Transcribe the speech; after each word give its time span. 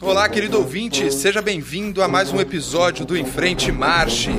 Olá, 0.00 0.26
querido 0.26 0.56
ouvinte, 0.56 1.12
seja 1.12 1.42
bem-vindo 1.42 2.02
a 2.02 2.08
mais 2.08 2.32
um 2.32 2.40
episódio 2.40 3.04
do 3.04 3.14
Em 3.14 3.24
Frente 3.24 3.70
Marche. 3.70 4.30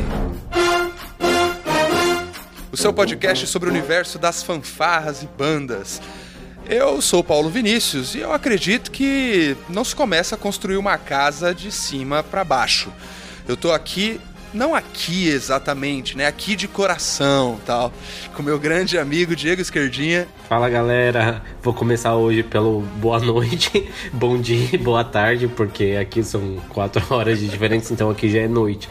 O 2.72 2.78
seu 2.78 2.92
podcast 2.92 3.46
sobre 3.46 3.70
o 3.70 3.72
universo 3.72 4.18
das 4.18 4.42
fanfarras 4.42 5.22
e 5.22 5.28
bandas. 5.28 6.02
Eu 6.68 7.00
sou 7.04 7.24
Paulo 7.24 7.52
Vinícius 7.52 8.16
e 8.16 8.20
eu 8.20 8.34
acredito 8.34 8.90
que 8.90 9.56
não 9.70 9.84
se 9.84 9.96
começa 9.96 10.34
a 10.34 10.38
construir 10.40 10.78
uma 10.78 10.98
casa 10.98 11.54
de 11.54 11.72
cima 11.72 12.24
para 12.24 12.44
baixo. 12.44 12.92
Eu 13.48 13.56
tô 13.56 13.72
aqui 13.72 14.20
não 14.54 14.74
aqui 14.74 15.28
exatamente, 15.28 16.18
né? 16.18 16.26
Aqui 16.26 16.56
de 16.56 16.68
coração, 16.68 17.60
tal, 17.66 17.92
com 18.34 18.42
meu 18.42 18.58
grande 18.58 18.98
amigo 18.98 19.36
Diego 19.36 19.62
Esquerdinha. 19.62 20.28
Fala, 20.48 20.70
galera. 20.70 21.42
Vou 21.62 21.74
começar 21.74 22.16
hoje 22.16 22.44
pelo 22.44 22.82
boa 22.98 23.20
noite, 23.20 23.90
bom 24.12 24.40
dia, 24.40 24.78
boa 24.80 25.04
tarde, 25.04 25.48
porque 25.48 25.98
aqui 26.00 26.24
são 26.24 26.58
quatro 26.70 27.04
horas 27.14 27.40
de 27.40 27.48
diferença, 27.48 27.94
então 27.94 28.10
aqui 28.10 28.30
já 28.30 28.40
é 28.40 28.48
noite. 28.48 28.90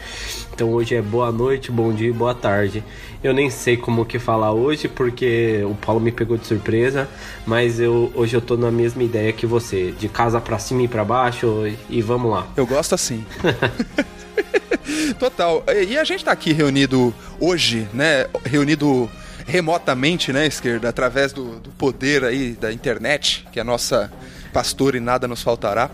Então 0.53 0.71
hoje 0.73 0.95
é 0.95 1.01
boa 1.01 1.31
noite, 1.31 1.71
bom 1.71 1.93
dia, 1.93 2.13
boa 2.13 2.35
tarde. 2.35 2.83
Eu 3.23 3.33
nem 3.33 3.49
sei 3.49 3.75
como 3.75 4.05
que 4.05 4.19
falar 4.19 4.51
hoje, 4.53 4.87
porque 4.87 5.61
o 5.65 5.75
Paulo 5.75 5.99
me 5.99 6.11
pegou 6.11 6.37
de 6.37 6.45
surpresa, 6.45 7.07
mas 7.45 7.79
eu 7.79 8.11
hoje 8.15 8.35
eu 8.35 8.41
tô 8.41 8.55
na 8.55 8.71
mesma 8.71 9.03
ideia 9.03 9.31
que 9.33 9.45
você, 9.45 9.91
de 9.91 10.07
casa 10.07 10.39
para 10.39 10.57
cima 10.57 10.81
e 10.83 10.87
para 10.87 11.03
baixo 11.03 11.65
e 11.89 12.01
vamos 12.01 12.31
lá. 12.31 12.47
Eu 12.55 12.65
gosto 12.65 12.95
assim. 12.95 13.25
Total. 15.19 15.63
E 15.87 15.97
a 15.97 16.03
gente 16.03 16.23
tá 16.25 16.31
aqui 16.31 16.51
reunido 16.51 17.13
hoje, 17.39 17.87
né? 17.93 18.27
Reunido 18.45 19.09
remotamente, 19.49 20.31
né, 20.31 20.45
esquerda, 20.45 20.89
através 20.89 21.33
do, 21.33 21.59
do 21.59 21.71
poder 21.71 22.23
aí 22.23 22.51
da 22.51 22.71
internet, 22.71 23.47
que 23.51 23.57
é 23.57 23.63
a 23.63 23.65
nossa 23.65 24.11
pastora 24.53 24.95
e 24.95 24.99
nada 24.99 25.27
nos 25.27 25.41
faltará. 25.41 25.89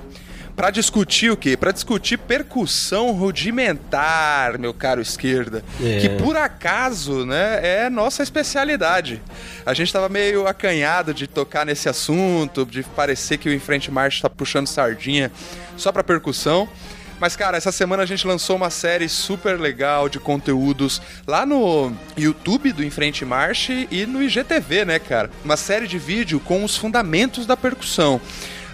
Para 0.56 0.70
discutir 0.70 1.32
o 1.32 1.38
quê? 1.38 1.58
Para 1.58 1.72
discutir 1.72 2.18
percussão 2.18 3.12
rudimentar, 3.12 4.58
meu 4.58 4.74
caro 4.74 5.02
esquerda, 5.02 5.64
é. 5.84 6.00
que 6.00 6.10
por 6.10 6.38
acaso, 6.38 7.26
né, 7.26 7.60
é 7.62 7.90
nossa 7.90 8.24
especialidade. 8.24 9.22
A 9.66 9.74
gente 9.74 9.88
estava 9.88 10.08
meio 10.08 10.48
acanhado 10.48 11.14
de 11.14 11.28
tocar 11.28 11.66
nesse 11.66 11.90
assunto, 11.90 12.66
de 12.66 12.84
parecer 12.84 13.38
que 13.38 13.50
o 13.50 13.54
Enfrente 13.54 13.92
Marcha 13.92 14.18
está 14.18 14.30
puxando 14.30 14.68
sardinha 14.68 15.30
só 15.76 15.92
para 15.92 16.04
percussão. 16.04 16.70
Mas, 17.20 17.36
cara, 17.36 17.58
essa 17.58 17.72
semana 17.72 18.04
a 18.04 18.06
gente 18.06 18.28
lançou 18.28 18.56
uma 18.56 18.70
série 18.70 19.08
super 19.08 19.60
legal 19.60 20.10
de 20.10 20.20
conteúdos 20.20 21.02
lá 21.26 21.46
no 21.46 21.94
YouTube 22.18 22.74
do 22.74 22.84
Enfrente 22.84 23.24
Marche 23.24 23.88
e 23.90 24.06
no 24.06 24.22
IGTV, 24.22 24.86
né, 24.86 25.00
cara? 25.00 25.30
Uma 25.44 25.56
série 25.56 25.88
de 25.88 25.98
vídeo 25.98 26.40
com 26.42 26.64
os 26.64 26.76
fundamentos 26.76 27.46
da 27.46 27.56
percussão. 27.56 28.20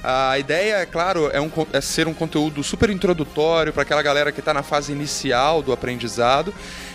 A 0.03 0.39
ideia, 0.39 0.77
é 0.77 0.85
claro, 0.87 1.29
é, 1.31 1.39
um, 1.39 1.51
é 1.71 1.79
ser 1.79 2.07
um 2.07 2.13
conteúdo 2.13 2.63
super 2.63 2.89
introdutório 2.89 3.71
para 3.71 3.83
aquela 3.83 4.01
galera 4.01 4.31
que 4.31 4.39
está 4.39 4.51
na 4.51 4.63
fase 4.63 4.91
inicial 4.91 5.61
do 5.61 5.71
aprendizado. 5.71 6.51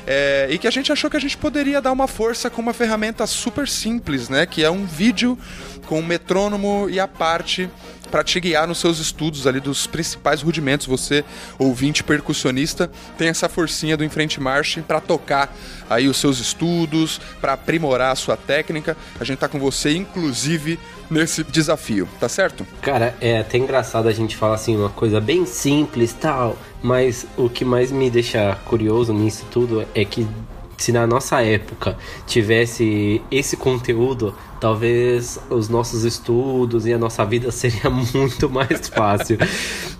É, 0.08 0.48
e 0.50 0.58
que 0.58 0.66
a 0.66 0.70
gente 0.70 0.90
achou 0.90 1.08
que 1.08 1.16
a 1.16 1.20
gente 1.20 1.36
poderia 1.36 1.80
dar 1.80 1.92
uma 1.92 2.08
força 2.08 2.50
com 2.50 2.60
uma 2.60 2.72
ferramenta 2.72 3.26
super 3.26 3.68
simples, 3.68 4.28
né? 4.28 4.46
Que 4.46 4.64
é 4.64 4.70
um 4.70 4.84
vídeo 4.84 5.38
com 5.86 6.00
um 6.00 6.06
metrônomo 6.06 6.88
e 6.90 7.00
a 7.00 7.08
parte 7.08 7.70
para 8.10 8.22
te 8.22 8.38
guiar 8.40 8.66
nos 8.66 8.78
seus 8.78 8.98
estudos 8.98 9.46
ali 9.46 9.60
dos 9.60 9.86
principais 9.86 10.42
rudimentos. 10.42 10.86
Você, 10.86 11.24
ouvinte 11.58 12.04
percussionista, 12.04 12.90
tem 13.18 13.28
essa 13.28 13.48
forcinha 13.48 13.96
do 13.96 14.04
enfrente 14.04 14.40
marche 14.40 14.80
para 14.80 15.00
tocar 15.00 15.54
aí 15.88 16.08
os 16.08 16.16
seus 16.16 16.38
estudos, 16.38 17.20
para 17.40 17.52
aprimorar 17.52 18.12
a 18.12 18.16
sua 18.16 18.36
técnica. 18.36 18.96
A 19.18 19.24
gente 19.24 19.38
tá 19.38 19.48
com 19.48 19.58
você, 19.58 19.94
inclusive, 19.96 20.78
nesse 21.10 21.44
desafio, 21.44 22.08
tá 22.18 22.28
certo? 22.28 22.66
Cara, 22.80 23.14
é 23.20 23.38
até 23.38 23.58
engraçado 23.58 24.08
a 24.08 24.12
gente 24.12 24.36
falar 24.36 24.54
assim, 24.54 24.76
uma 24.76 24.90
coisa 24.90 25.20
bem 25.20 25.46
simples 25.46 26.12
tal, 26.12 26.56
mas 26.82 27.26
o 27.36 27.48
que 27.48 27.64
mais 27.64 27.90
me 27.90 28.10
deixa 28.10 28.56
curioso 28.64 29.12
nisso 29.12 29.44
tudo 29.50 29.86
é 29.94 30.04
que 30.04 30.26
se 30.76 30.92
na 30.92 31.06
nossa 31.06 31.42
época 31.42 31.96
tivesse 32.26 33.22
esse 33.30 33.56
conteúdo, 33.56 34.34
talvez 34.60 35.38
os 35.50 35.68
nossos 35.68 36.04
estudos 36.04 36.86
e 36.86 36.92
a 36.92 36.98
nossa 36.98 37.24
vida 37.24 37.50
seria 37.52 37.90
muito 37.90 38.48
mais 38.50 38.88
fácil. 38.88 39.38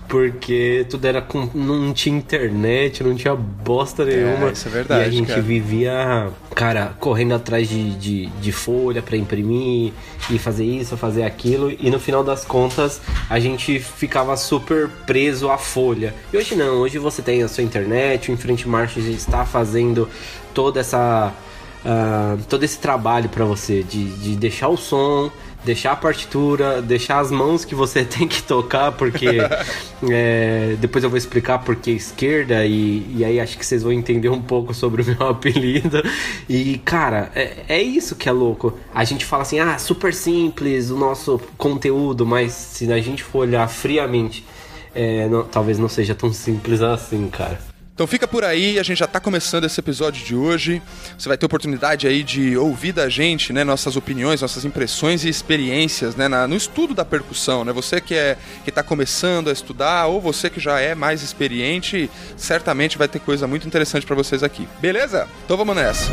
Porque 0.08 0.86
tudo 0.88 1.04
era 1.04 1.20
com. 1.20 1.50
não 1.52 1.92
tinha 1.92 2.16
internet, 2.16 3.02
não 3.02 3.16
tinha 3.16 3.34
bosta 3.34 4.04
nenhuma. 4.04 4.50
É, 4.50 4.52
isso 4.52 4.68
é 4.68 4.70
verdade. 4.70 5.02
E 5.02 5.04
a 5.04 5.10
gente 5.10 5.26
cara. 5.26 5.42
vivia, 5.42 6.28
cara, 6.54 6.94
correndo 7.00 7.34
atrás 7.34 7.68
de, 7.68 7.90
de, 7.96 8.26
de 8.26 8.52
folha 8.52 9.02
para 9.02 9.16
imprimir 9.16 9.92
e 10.30 10.38
fazer 10.38 10.64
isso, 10.64 10.96
fazer 10.96 11.24
aquilo. 11.24 11.72
E 11.72 11.90
no 11.90 11.98
final 11.98 12.22
das 12.22 12.44
contas, 12.44 13.00
a 13.28 13.40
gente 13.40 13.80
ficava 13.80 14.36
super 14.36 14.88
preso 15.06 15.50
à 15.50 15.58
folha. 15.58 16.14
E 16.32 16.36
hoje 16.36 16.54
não, 16.54 16.76
hoje 16.76 16.98
você 16.98 17.20
tem 17.20 17.42
a 17.42 17.48
sua 17.48 17.64
internet, 17.64 18.30
o 18.30 18.32
Enfrente 18.32 18.68
Marcha 18.68 19.00
está 19.00 19.44
fazendo 19.44 20.08
toda 20.56 20.80
essa 20.80 21.34
uh, 21.84 22.42
todo 22.48 22.64
esse 22.64 22.78
trabalho 22.78 23.28
para 23.28 23.44
você 23.44 23.82
de, 23.82 24.06
de 24.16 24.34
deixar 24.36 24.68
o 24.68 24.76
som, 24.78 25.30
deixar 25.62 25.92
a 25.92 25.96
partitura, 25.96 26.80
deixar 26.80 27.18
as 27.18 27.30
mãos 27.30 27.62
que 27.62 27.74
você 27.74 28.02
tem 28.08 28.26
que 28.26 28.42
tocar, 28.42 28.92
porque 28.92 29.28
é, 30.10 30.76
depois 30.80 31.04
eu 31.04 31.10
vou 31.10 31.18
explicar 31.18 31.58
porque 31.58 31.90
esquerda 31.90 32.64
e, 32.64 33.06
e 33.14 33.22
aí 33.22 33.38
acho 33.38 33.58
que 33.58 33.66
vocês 33.66 33.82
vão 33.82 33.92
entender 33.92 34.30
um 34.30 34.40
pouco 34.40 34.72
sobre 34.72 35.02
o 35.02 35.04
meu 35.04 35.22
apelido. 35.28 36.02
E 36.48 36.78
cara, 36.78 37.30
é, 37.34 37.64
é 37.68 37.82
isso 37.82 38.16
que 38.16 38.30
é 38.30 38.32
louco. 38.32 38.72
A 38.94 39.04
gente 39.04 39.26
fala 39.26 39.42
assim, 39.42 39.58
ah, 39.58 39.78
super 39.78 40.14
simples 40.14 40.90
o 40.90 40.96
nosso 40.96 41.38
conteúdo, 41.58 42.24
mas 42.24 42.52
se 42.52 42.90
a 42.90 42.98
gente 42.98 43.22
for 43.22 43.40
olhar 43.40 43.68
friamente, 43.68 44.42
é, 44.94 45.28
não, 45.28 45.44
talvez 45.44 45.78
não 45.78 45.90
seja 45.90 46.14
tão 46.14 46.32
simples 46.32 46.80
assim, 46.80 47.28
cara. 47.28 47.75
Então 47.96 48.06
fica 48.06 48.28
por 48.28 48.44
aí, 48.44 48.78
a 48.78 48.82
gente 48.82 48.98
já 48.98 49.06
está 49.06 49.18
começando 49.18 49.64
esse 49.64 49.80
episódio 49.80 50.22
de 50.22 50.36
hoje. 50.36 50.82
Você 51.16 51.30
vai 51.30 51.38
ter 51.38 51.46
oportunidade 51.46 52.06
aí 52.06 52.22
de 52.22 52.54
ouvir 52.54 52.92
da 52.92 53.08
gente, 53.08 53.54
né, 53.54 53.64
nossas 53.64 53.96
opiniões, 53.96 54.42
nossas 54.42 54.66
impressões 54.66 55.24
e 55.24 55.30
experiências, 55.30 56.14
né, 56.14 56.28
na, 56.28 56.46
no 56.46 56.54
estudo 56.54 56.92
da 56.92 57.06
percussão, 57.06 57.64
né? 57.64 57.72
Você 57.72 57.98
que 57.98 58.14
é 58.14 58.36
que 58.64 58.68
está 58.68 58.82
começando 58.82 59.48
a 59.48 59.52
estudar 59.52 60.08
ou 60.08 60.20
você 60.20 60.50
que 60.50 60.60
já 60.60 60.78
é 60.78 60.94
mais 60.94 61.22
experiente, 61.22 62.10
certamente 62.36 62.98
vai 62.98 63.08
ter 63.08 63.18
coisa 63.18 63.46
muito 63.46 63.66
interessante 63.66 64.04
para 64.04 64.14
vocês 64.14 64.42
aqui. 64.42 64.68
Beleza? 64.78 65.26
Então 65.46 65.56
vamos 65.56 65.74
nessa. 65.74 66.12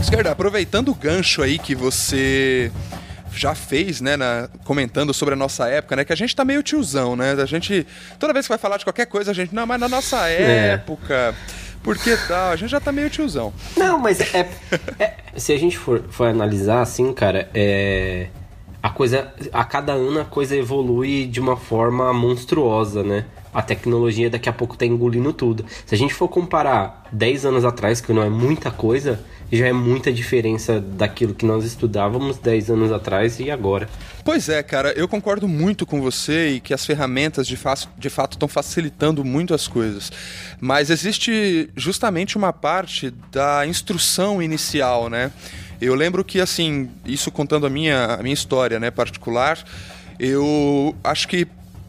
Esquerda, 0.00 0.30
aproveitando 0.30 0.88
o 0.88 0.94
gancho 0.94 1.42
aí 1.42 1.58
que 1.58 1.74
você 1.74 2.72
já 3.32 3.54
fez, 3.54 4.00
né, 4.00 4.16
na, 4.16 4.48
comentando 4.64 5.12
sobre 5.14 5.34
a 5.34 5.36
nossa 5.36 5.68
época, 5.68 5.96
né, 5.96 6.04
que 6.04 6.12
a 6.12 6.16
gente 6.16 6.34
tá 6.34 6.44
meio 6.44 6.62
tiozão, 6.62 7.16
né? 7.16 7.32
A 7.32 7.46
gente 7.46 7.86
toda 8.18 8.32
vez 8.32 8.46
que 8.46 8.50
vai 8.50 8.58
falar 8.58 8.76
de 8.76 8.84
qualquer 8.84 9.06
coisa, 9.06 9.30
a 9.30 9.34
gente, 9.34 9.54
não, 9.54 9.66
mas 9.66 9.80
na 9.80 9.88
nossa 9.88 10.28
é. 10.28 10.74
época, 10.74 11.34
por 11.82 11.96
que 11.96 12.16
tal? 12.28 12.52
A 12.52 12.56
gente 12.56 12.70
já 12.70 12.80
tá 12.80 12.92
meio 12.92 13.08
tiozão. 13.08 13.52
Não, 13.76 13.98
mas 13.98 14.20
é, 14.34 14.48
é 14.98 15.16
se 15.36 15.52
a 15.52 15.58
gente 15.58 15.78
for, 15.78 16.02
for 16.10 16.26
analisar 16.26 16.82
assim, 16.82 17.12
cara, 17.12 17.48
é 17.54 18.28
a 18.82 18.88
coisa 18.88 19.32
a 19.52 19.64
cada 19.64 19.92
ano 19.92 20.20
a 20.20 20.24
coisa 20.24 20.56
evolui 20.56 21.26
de 21.26 21.40
uma 21.40 21.56
forma 21.56 22.12
monstruosa, 22.12 23.02
né? 23.02 23.26
A 23.52 23.60
tecnologia 23.60 24.30
daqui 24.30 24.48
a 24.48 24.52
pouco 24.52 24.76
tá 24.76 24.86
engolindo 24.86 25.32
tudo. 25.32 25.66
Se 25.84 25.94
a 25.94 25.98
gente 25.98 26.14
for 26.14 26.28
comparar 26.28 27.04
10 27.12 27.46
anos 27.46 27.64
atrás, 27.64 28.00
que 28.00 28.12
não 28.12 28.22
é 28.22 28.30
muita 28.30 28.70
coisa, 28.70 29.20
já 29.52 29.66
é 29.66 29.72
muita 29.72 30.12
diferença 30.12 30.80
daquilo 30.80 31.34
que 31.34 31.44
nós 31.44 31.64
estudávamos 31.64 32.38
10 32.38 32.70
anos 32.70 32.92
atrás 32.92 33.40
e 33.40 33.50
agora. 33.50 33.88
Pois 34.24 34.48
é, 34.48 34.62
cara, 34.62 34.92
eu 34.92 35.08
concordo 35.08 35.48
muito 35.48 35.84
com 35.84 36.00
você 36.00 36.50
e 36.50 36.60
que 36.60 36.72
as 36.72 36.84
ferramentas 36.86 37.46
de, 37.46 37.58
de 37.98 38.10
fato 38.10 38.32
estão 38.32 38.48
facilitando 38.48 39.24
muito 39.24 39.52
as 39.52 39.66
coisas. 39.66 40.12
Mas 40.60 40.90
existe 40.90 41.68
justamente 41.74 42.36
uma 42.36 42.52
parte 42.52 43.12
da 43.32 43.66
instrução 43.66 44.42
inicial, 44.42 45.08
né? 45.08 45.32
Eu 45.80 45.94
lembro 45.94 46.22
que, 46.22 46.40
assim, 46.40 46.90
isso 47.06 47.30
contando 47.30 47.66
a 47.66 47.70
minha, 47.70 48.04
a 48.04 48.22
minha 48.22 48.34
história 48.34 48.78
né, 48.78 48.90
particular, 48.90 49.58
eu 50.18 50.94
acho 51.02 51.26
que, 51.26 51.48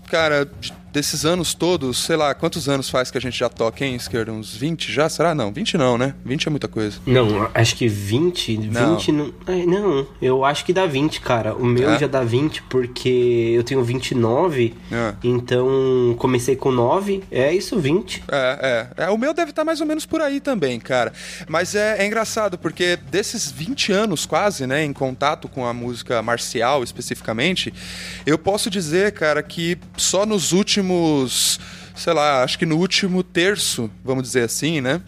cara, 0.09 0.49
desses 0.91 1.25
anos 1.25 1.53
todos, 1.53 2.03
sei 2.03 2.15
lá, 2.15 2.33
quantos 2.33 2.67
anos 2.67 2.89
faz 2.89 3.09
que 3.09 3.17
a 3.17 3.21
gente 3.21 3.37
já 3.37 3.49
toca, 3.49 3.85
hein, 3.85 3.95
esquerda? 3.95 4.31
Uns 4.31 4.55
20 4.55 4.91
já? 4.91 5.07
Será? 5.07 5.33
Não, 5.33 5.51
20 5.51 5.77
não, 5.77 5.97
né? 5.97 6.13
20 6.25 6.47
é 6.47 6.49
muita 6.49 6.67
coisa. 6.67 6.99
Não, 7.05 7.49
acho 7.53 7.75
que 7.75 7.87
20, 7.87 8.57
20 8.57 9.11
não. 9.11 9.33
Não, 9.47 9.65
não 9.65 10.07
eu 10.21 10.43
acho 10.43 10.65
que 10.65 10.73
dá 10.73 10.85
20, 10.85 11.21
cara. 11.21 11.55
O 11.55 11.65
meu 11.65 11.91
é? 11.91 11.99
já 11.99 12.07
dá 12.07 12.23
20 12.23 12.63
porque 12.63 13.53
eu 13.55 13.63
tenho 13.63 13.83
29, 13.83 14.73
é. 14.91 15.13
então 15.23 16.15
comecei 16.17 16.55
com 16.55 16.71
9, 16.71 17.23
é 17.31 17.53
isso, 17.53 17.79
20. 17.79 18.23
É, 18.27 18.87
é. 18.97 19.05
é 19.05 19.09
o 19.09 19.17
meu 19.17 19.33
deve 19.33 19.51
estar 19.51 19.61
tá 19.61 19.65
mais 19.65 19.79
ou 19.79 19.87
menos 19.87 20.05
por 20.05 20.21
aí 20.21 20.39
também, 20.39 20.79
cara. 20.79 21.13
Mas 21.47 21.73
é, 21.73 21.97
é 21.99 22.05
engraçado 22.05 22.57
porque 22.57 22.97
desses 23.09 23.49
20 23.51 23.91
anos 23.91 24.25
quase, 24.25 24.67
né, 24.67 24.83
em 24.83 24.93
contato 24.93 25.47
com 25.47 25.65
a 25.65 25.73
música 25.73 26.21
marcial 26.21 26.83
especificamente, 26.83 27.73
eu 28.25 28.37
posso 28.37 28.69
dizer, 28.69 29.13
cara, 29.13 29.41
que 29.41 29.77
só 29.95 30.25
nos 30.25 30.51
últimos 30.51 30.80
últimos, 30.81 31.59
sei 31.95 32.13
lá, 32.13 32.43
acho 32.43 32.57
que 32.57 32.65
no 32.65 32.77
último 32.77 33.23
terço, 33.23 33.89
vamos 34.03 34.23
dizer 34.23 34.43
assim, 34.43 34.81
né? 34.81 35.01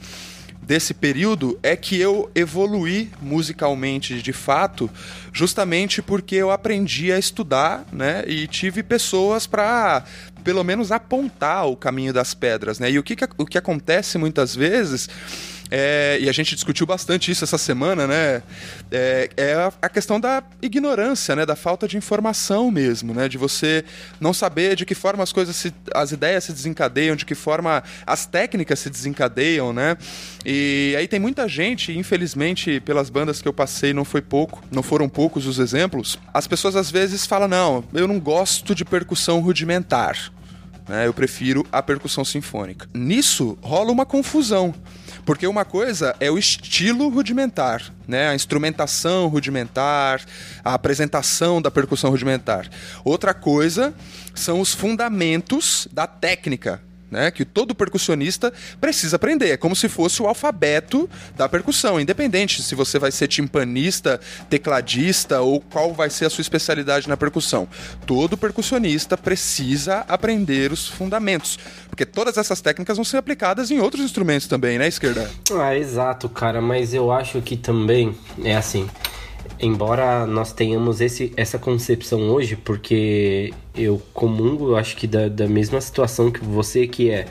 desse 0.65 0.93
período 0.93 1.59
é 1.61 1.75
que 1.75 1.99
eu 1.99 2.31
evoluí 2.33 3.11
musicalmente 3.21 4.21
de 4.21 4.31
fato, 4.31 4.89
justamente 5.33 6.01
porque 6.01 6.37
eu 6.37 6.51
aprendi 6.51 7.11
a 7.11 7.19
estudar, 7.19 7.85
né? 7.91 8.23
E 8.25 8.47
tive 8.47 8.81
pessoas 8.81 9.45
para 9.45 10.05
pelo 10.41 10.63
menos 10.63 10.89
apontar 10.89 11.67
o 11.67 11.75
caminho 11.75 12.13
das 12.13 12.33
pedras, 12.33 12.79
né? 12.79 12.89
E 12.89 12.97
o 12.97 13.03
que, 13.03 13.13
o 13.37 13.45
que 13.45 13.57
acontece 13.57 14.17
muitas 14.17 14.55
vezes 14.55 15.09
é, 15.75 16.19
e 16.21 16.29
a 16.29 16.31
gente 16.31 16.53
discutiu 16.53 16.85
bastante 16.85 17.31
isso 17.31 17.43
essa 17.43 17.57
semana, 17.57 18.05
né? 18.05 18.43
É, 18.91 19.29
é, 19.35 19.71
a 19.81 19.89
questão 19.89 20.19
da 20.19 20.43
ignorância, 20.61 21.35
né? 21.35 21.47
Da 21.47 21.55
falta 21.55 21.87
de 21.87 21.97
informação 21.97 22.69
mesmo, 22.69 23.11
né? 23.11 23.27
De 23.27 23.39
você 23.39 23.83
não 24.21 24.35
saber 24.35 24.75
de 24.75 24.85
que 24.85 24.93
forma 24.93 25.23
as 25.23 25.33
coisas, 25.33 25.55
se, 25.55 25.73
as 25.95 26.11
ideias 26.11 26.43
se 26.43 26.53
desencadeiam, 26.53 27.15
de 27.15 27.25
que 27.25 27.33
forma 27.33 27.83
as 28.05 28.27
técnicas 28.27 28.81
se 28.81 28.89
desencadeiam, 28.91 29.73
né? 29.73 29.97
E 30.45 30.93
aí 30.95 31.07
tem 31.07 31.19
muita 31.19 31.47
gente, 31.49 31.91
infelizmente, 31.97 32.79
pelas 32.79 33.09
bandas 33.09 33.41
que 33.41 33.47
eu 33.47 33.53
passei, 33.53 33.93
não 33.93 34.05
foi 34.05 34.21
pouco, 34.21 34.63
não 34.69 34.83
foram 34.83 35.09
poucos 35.09 35.47
os 35.47 35.57
exemplos. 35.57 36.19
As 36.31 36.45
pessoas 36.45 36.75
às 36.75 36.91
vezes 36.91 37.25
falam: 37.25 37.47
não, 37.47 37.83
eu 37.95 38.07
não 38.07 38.19
gosto 38.19 38.75
de 38.75 38.85
percussão 38.85 39.39
rudimentar. 39.39 40.31
Né, 40.87 41.07
eu 41.07 41.13
prefiro 41.13 41.65
a 41.71 41.81
percussão 41.81 42.23
sinfônica. 42.23 42.87
Nisso 42.93 43.57
rola 43.61 43.91
uma 43.91 44.05
confusão. 44.05 44.75
Porque 45.25 45.47
uma 45.47 45.63
coisa 45.63 46.15
é 46.19 46.29
o 46.29 46.37
estilo 46.37 47.09
rudimentar, 47.09 47.93
né? 48.07 48.29
A 48.29 48.35
instrumentação 48.35 49.27
rudimentar, 49.27 50.21
a 50.63 50.73
apresentação 50.73 51.61
da 51.61 51.71
percussão 51.71 52.09
rudimentar. 52.09 52.69
Outra 53.03 53.33
coisa 53.33 53.93
são 54.35 54.59
os 54.59 54.73
fundamentos 54.73 55.87
da 55.91 56.05
técnica 56.05 56.81
né, 57.13 57.31
que 57.31 57.45
todo 57.45 57.75
percussionista 57.75 58.51
precisa 58.81 59.15
aprender. 59.15 59.51
É 59.51 59.57
como 59.57 59.75
se 59.75 59.87
fosse 59.87 60.21
o 60.21 60.27
alfabeto 60.27 61.09
da 61.37 61.47
percussão, 61.47 61.99
independente 61.99 62.61
se 62.61 62.75
você 62.75 62.99
vai 62.99 63.11
ser 63.11 63.27
timpanista, 63.27 64.19
tecladista 64.49 65.39
ou 65.39 65.61
qual 65.61 65.93
vai 65.93 66.09
ser 66.09 66.25
a 66.25 66.29
sua 66.29 66.41
especialidade 66.41 67.07
na 67.07 67.15
percussão. 67.15 67.67
Todo 68.05 68.35
percussionista 68.35 69.15
precisa 69.15 69.99
aprender 70.07 70.71
os 70.71 70.87
fundamentos, 70.87 71.57
porque 71.87 72.05
todas 72.05 72.37
essas 72.37 72.59
técnicas 72.59 72.97
vão 72.97 73.05
ser 73.05 73.17
aplicadas 73.17 73.69
em 73.71 73.79
outros 73.79 74.03
instrumentos 74.03 74.47
também, 74.47 74.77
né, 74.79 74.87
esquerda? 74.87 75.29
Ah, 75.51 75.77
exato, 75.77 76.27
cara, 76.27 76.59
mas 76.61 76.93
eu 76.93 77.11
acho 77.11 77.41
que 77.41 77.55
também 77.55 78.17
é 78.43 78.55
assim 78.55 78.89
embora 79.59 80.25
nós 80.25 80.51
tenhamos 80.51 81.01
esse, 81.01 81.33
essa 81.37 81.57
concepção 81.57 82.29
hoje, 82.29 82.55
porque 82.55 83.53
eu 83.75 84.01
comungo, 84.13 84.75
acho 84.75 84.95
que 84.95 85.07
da, 85.07 85.27
da 85.27 85.47
mesma 85.47 85.79
situação 85.81 86.31
que 86.31 86.43
você, 86.43 86.87
que 86.87 87.09
é. 87.09 87.25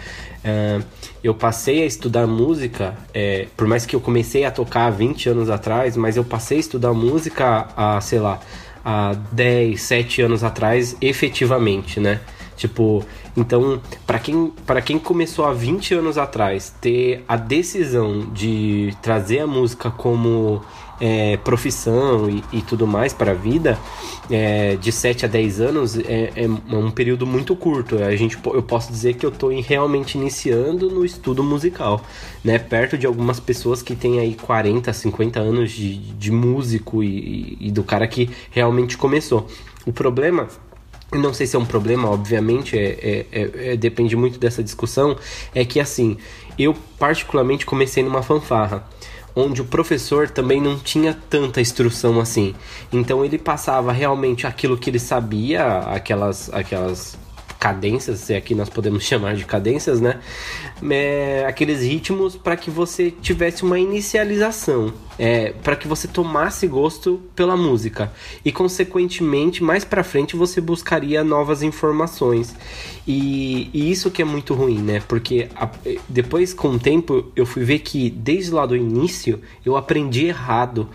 Uh, 0.45 0.85
eu 1.23 1.35
passei 1.35 1.83
a 1.83 1.87
estudar 1.87 2.27
música, 2.27 2.97
é, 3.15 3.47
por 3.57 3.69
mais 3.69 3.87
que 3.87 3.95
eu 3.95 4.01
comecei 4.01 4.45
a 4.45 4.51
tocar 4.51 4.91
20 4.91 5.29
anos 5.29 5.49
atrás, 5.49 5.97
mas 5.97 6.17
eu 6.17 6.25
passei 6.25 6.57
a 6.57 6.61
estudar 6.61 6.93
música 6.93 7.69
há, 7.77 8.01
sei 8.01 8.19
lá, 8.19 8.41
há 8.85 9.15
10, 9.31 9.81
7 9.81 10.23
anos 10.23 10.43
atrás, 10.43 10.97
efetivamente, 11.01 12.01
né? 12.01 12.21
Tipo, 12.57 13.05
então, 13.37 13.81
para 14.07 14.19
quem, 14.19 14.53
quem 14.85 14.99
começou 14.99 15.47
há 15.47 15.53
20 15.53 15.95
anos 15.95 16.19
atrás, 16.19 16.75
ter 16.81 17.25
a 17.27 17.37
decisão 17.37 18.27
de 18.33 18.95
trazer 19.01 19.41
a 19.41 19.47
música 19.47 19.91
como 19.91 20.63
é, 21.01 21.37
profissão 21.39 22.29
e, 22.29 22.45
e, 22.53 22.63
tudo 22.63 22.87
mais 22.87 23.13
para 23.13 23.33
a 23.33 23.35
vida, 23.35 23.79
é, 24.31 24.77
de 24.77 24.93
7 24.93 25.25
a 25.25 25.29
10 25.29 25.61
anos, 25.61 25.99
é, 25.99 26.33
é, 26.37 26.49
um 26.77 26.91
período 26.91 27.27
muito 27.27 27.57
curto. 27.57 28.03
A 28.05 28.15
gente, 28.15 28.39
eu 28.45 28.63
posso 28.63 28.93
dizer 28.93 29.15
que 29.15 29.25
eu 29.25 29.31
estou 29.31 29.51
realmente 29.61 30.17
iniciando 30.19 30.91
no 30.91 31.05
estudo 31.05 31.43
musical, 31.43 32.03
né? 32.45 32.59
Perto 32.59 32.99
de 32.99 33.07
algumas 33.07 33.41
pessoas 33.41 33.83
que 33.83 33.97
têm 33.97 34.21
aí 34.21 34.35
40, 34.35 34.93
50 34.93 35.41
anos 35.41 35.71
de, 35.73 35.97
de 35.97 36.31
músico 36.31 37.03
e, 37.03 37.57
e 37.61 37.71
do 37.71 37.83
cara 37.83 38.07
que 38.07 38.29
realmente 38.51 38.97
começou. 38.99 39.49
O 39.85 39.93
problema 39.93 40.49
não 41.19 41.35
sei 41.35 41.47
se 41.47 41.57
é 41.57 41.59
um 41.59 41.65
problema, 41.65 42.09
obviamente, 42.09 42.79
é, 42.79 42.83
é, 42.83 43.27
é, 43.33 43.73
é, 43.73 43.77
depende 43.77 44.17
muito 44.17 44.39
dessa 44.39 44.63
discussão. 44.63 45.17
É 45.55 45.65
que 45.65 45.79
assim, 45.81 46.17
eu 46.59 46.75
particularmente 46.99 47.67
comecei 47.67 48.03
numa 48.03 48.23
fanfarra 48.23 48.85
onde 49.35 49.63
o 49.63 49.65
professor 49.65 50.29
também 50.29 50.61
não 50.61 50.79
tinha 50.79 51.17
tanta 51.29 51.61
instrução 51.61 52.21
assim. 52.21 52.55
Então 52.93 53.25
ele 53.25 53.39
passava 53.39 53.93
realmente 53.93 54.47
aquilo 54.47 54.77
que 54.77 54.91
ele 54.91 54.99
sabia, 54.99 55.79
aquelas 55.79 56.53
aquelas 56.53 57.17
cadências, 57.63 58.19
se 58.19 58.35
aqui 58.35 58.57
nós 58.57 58.69
podemos 58.69 59.05
chamar 59.07 59.37
de 59.37 59.45
cadências, 59.45 60.01
né? 60.01 60.19
É, 60.91 61.45
aqueles 61.47 61.83
ritmos 61.83 62.35
para 62.35 62.57
que 62.57 62.69
você 62.69 63.09
tivesse 63.13 63.63
uma 63.63 63.79
inicialização, 63.79 64.93
é, 65.17 65.51
para 65.63 65.77
que 65.77 65.87
você 65.87 66.09
tomasse 66.09 66.67
gosto 66.67 67.23
pela 67.37 67.57
música 67.57 68.13
e 68.45 68.51
consequentemente 68.51 69.63
mais 69.63 69.85
para 69.85 70.03
frente 70.03 70.35
você 70.35 70.61
buscaria 70.61 71.23
novas 71.23 71.63
informações 71.63 72.53
e, 73.07 73.71
e, 73.73 73.93
isso 73.93 74.11
que 74.11 74.21
é 74.21 74.25
muito 74.25 74.55
ruim, 74.55 74.79
né? 74.79 75.01
Porque 75.07 75.49
a, 75.55 75.71
depois 76.09 76.53
com 76.53 76.71
o 76.71 76.79
tempo 76.81 77.31
eu 77.37 77.47
fui 77.47 77.63
ver 77.63 77.79
que 77.79 78.11
desde 78.11 78.51
lá 78.51 78.67
do 78.67 78.75
início 78.75 79.41
eu 79.65 79.77
aprendi 79.77 80.27
errado 80.27 80.89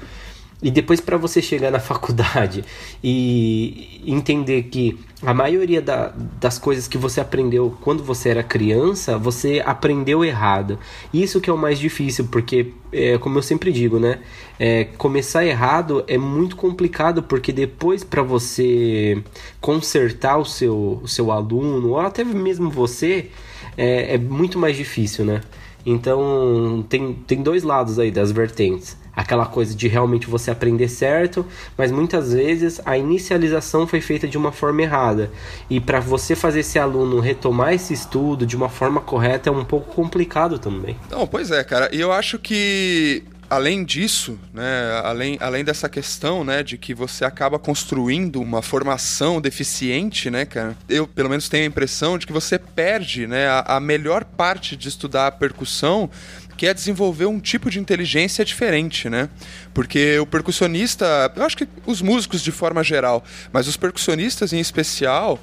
e 0.61 0.71
depois 0.71 0.99
para 0.99 1.17
você 1.17 1.41
chegar 1.41 1.71
na 1.71 1.79
faculdade 1.79 2.63
e 3.03 4.01
entender 4.05 4.63
que 4.63 4.97
a 5.21 5.33
maioria 5.33 5.81
da, 5.81 6.13
das 6.39 6.59
coisas 6.59 6.87
que 6.87 6.97
você 6.97 7.19
aprendeu 7.19 7.75
quando 7.81 8.03
você 8.03 8.29
era 8.29 8.43
criança, 8.43 9.17
você 9.17 9.61
aprendeu 9.65 10.23
errado. 10.23 10.77
Isso 11.13 11.41
que 11.41 11.49
é 11.49 11.53
o 11.53 11.57
mais 11.57 11.79
difícil, 11.79 12.27
porque, 12.31 12.73
é, 12.91 13.17
como 13.17 13.37
eu 13.37 13.41
sempre 13.41 13.71
digo, 13.71 13.99
né? 13.99 14.19
É, 14.59 14.83
começar 14.83 15.45
errado 15.45 16.03
é 16.07 16.17
muito 16.17 16.55
complicado, 16.55 17.23
porque 17.23 17.51
depois 17.51 18.03
para 18.03 18.21
você 18.21 19.23
consertar 19.59 20.37
o 20.37 20.45
seu, 20.45 20.99
o 21.03 21.07
seu 21.07 21.31
aluno, 21.31 21.89
ou 21.89 21.99
até 21.99 22.23
mesmo 22.23 22.69
você, 22.69 23.29
é, 23.75 24.15
é 24.15 24.17
muito 24.17 24.59
mais 24.59 24.77
difícil, 24.77 25.25
né? 25.25 25.41
Então, 25.83 26.85
tem, 26.89 27.13
tem 27.13 27.41
dois 27.41 27.63
lados 27.63 27.97
aí 27.97 28.11
das 28.11 28.31
vertentes 28.31 28.97
aquela 29.17 29.47
coisa 29.47 29.73
de 29.73 29.87
realmente 29.87 30.27
você 30.27 30.51
aprender 30.51 30.87
certo, 30.87 31.43
mas 31.75 31.91
muitas 31.91 32.31
vezes 32.31 32.79
a 32.85 32.95
inicialização 32.95 33.87
foi 33.87 33.99
feita 33.99 34.27
de 34.27 34.37
uma 34.37 34.51
forma 34.51 34.83
errada. 34.83 35.31
E 35.67 35.79
para 35.79 35.99
você 35.99 36.35
fazer 36.35 36.59
esse 36.59 36.77
aluno 36.77 37.19
retomar 37.19 37.73
esse 37.73 37.95
estudo 37.95 38.45
de 38.45 38.55
uma 38.55 38.69
forma 38.69 39.01
correta 39.01 39.49
é 39.49 39.51
um 39.51 39.65
pouco 39.65 39.91
complicado 39.95 40.59
também. 40.59 40.95
Não, 41.09 41.25
pois 41.25 41.49
é, 41.49 41.63
cara. 41.63 41.89
E 41.91 41.99
eu 41.99 42.11
acho 42.11 42.37
que 42.37 43.23
além 43.49 43.83
disso, 43.83 44.37
né, 44.53 45.01
além, 45.03 45.37
além 45.39 45.63
dessa 45.63 45.87
questão, 45.87 46.43
né, 46.43 46.61
de 46.61 46.77
que 46.77 46.93
você 46.93 47.23
acaba 47.25 47.57
construindo 47.57 48.41
uma 48.41 48.61
formação 48.61 49.39
deficiente, 49.39 50.29
né, 50.29 50.45
cara, 50.45 50.77
eu 50.87 51.07
pelo 51.07 51.29
menos 51.29 51.47
tenho 51.49 51.63
a 51.63 51.67
impressão 51.67 52.17
de 52.17 52.27
que 52.27 52.33
você 52.33 52.59
perde, 52.59 53.25
né, 53.25 53.47
a, 53.47 53.77
a 53.77 53.79
melhor 53.79 54.23
parte 54.23 54.75
de 54.75 54.89
estudar 54.89 55.27
a 55.27 55.31
percussão 55.31 56.09
que 56.57 56.65
é 56.65 56.73
desenvolver 56.73 57.25
um 57.25 57.39
tipo 57.39 57.69
de 57.69 57.79
inteligência 57.79 58.43
diferente, 58.43 59.09
né? 59.09 59.29
Porque 59.73 60.17
o 60.19 60.25
percussionista, 60.25 61.31
eu 61.35 61.43
acho 61.43 61.55
que 61.55 61.67
os 61.85 62.01
músicos 62.01 62.41
de 62.41 62.51
forma 62.51 62.83
geral, 62.83 63.23
mas 63.53 63.67
os 63.67 63.77
percussionistas 63.77 64.51
em 64.51 64.59
especial, 64.59 65.39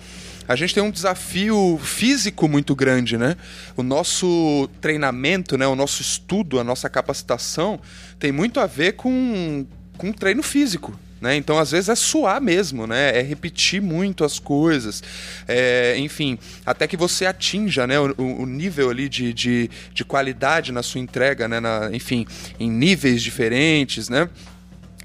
a 0.46 0.56
gente 0.56 0.74
tem 0.74 0.82
um 0.82 0.90
desafio 0.90 1.80
físico 1.82 2.48
muito 2.48 2.74
grande, 2.74 3.16
né? 3.16 3.36
O 3.76 3.82
nosso 3.82 4.68
treinamento, 4.80 5.56
né, 5.56 5.66
o 5.66 5.76
nosso 5.76 6.02
estudo, 6.02 6.58
a 6.58 6.64
nossa 6.64 6.90
capacitação 6.90 7.80
tem 8.18 8.32
muito 8.32 8.60
a 8.60 8.66
ver 8.66 8.92
com, 8.92 9.64
com 9.96 10.12
treino 10.12 10.42
físico. 10.42 10.98
Né? 11.24 11.36
Então, 11.36 11.58
às 11.58 11.70
vezes, 11.70 11.88
é 11.88 11.94
suar 11.94 12.38
mesmo, 12.38 12.86
né? 12.86 13.18
É 13.18 13.22
repetir 13.22 13.80
muito 13.80 14.24
as 14.24 14.38
coisas. 14.38 15.02
É, 15.48 15.96
enfim, 15.96 16.38
até 16.66 16.86
que 16.86 16.98
você 16.98 17.24
atinja 17.24 17.86
né, 17.86 17.98
o, 17.98 18.12
o 18.18 18.44
nível 18.44 18.90
ali 18.90 19.08
de, 19.08 19.32
de, 19.32 19.70
de, 19.94 20.04
qualidade 20.04 20.70
na 20.70 20.82
sua 20.82 21.00
entrega, 21.00 21.48
né? 21.48 21.60
Na, 21.60 21.88
enfim, 21.94 22.26
em 22.60 22.70
níveis 22.70 23.22
diferentes, 23.22 24.10
né? 24.10 24.28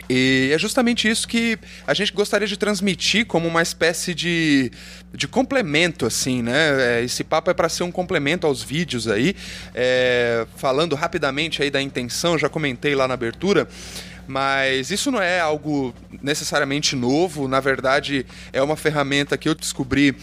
E 0.10 0.50
é 0.54 0.60
justamente 0.60 1.08
isso 1.08 1.26
que 1.26 1.58
a 1.88 1.94
gente 1.94 2.12
gostaria 2.12 2.48
de 2.48 2.58
transmitir 2.58 3.26
como 3.26 3.48
uma 3.48 3.62
espécie 3.62 4.14
de, 4.14 4.74
de 5.14 5.26
complemento, 5.26 6.06
assim, 6.06 6.42
né? 6.42 7.00
É, 7.00 7.04
esse 7.04 7.24
papo 7.24 7.50
é 7.50 7.54
para 7.54 7.70
ser 7.70 7.84
um 7.84 7.92
complemento 7.94 8.46
aos 8.46 8.62
vídeos 8.62 9.08
aí. 9.08 9.34
É, 9.74 10.46
falando 10.58 10.98
rapidamente 10.98 11.64
aí 11.64 11.72
da 11.72 11.82
intenção, 11.82 12.38
já 12.38 12.50
comentei 12.50 12.94
lá 12.94 13.08
na 13.08 13.14
abertura. 13.14 13.70
Mas 14.30 14.92
isso 14.92 15.10
não 15.10 15.20
é 15.20 15.40
algo 15.40 15.92
necessariamente 16.22 16.96
novo, 16.96 17.48
na 17.48 17.60
verdade 17.60 18.28
é 18.54 18.62
uma 18.62 18.76
ferramenta 18.76 19.36
que 19.36 19.50
eu 19.50 19.56
descobri 19.56 20.16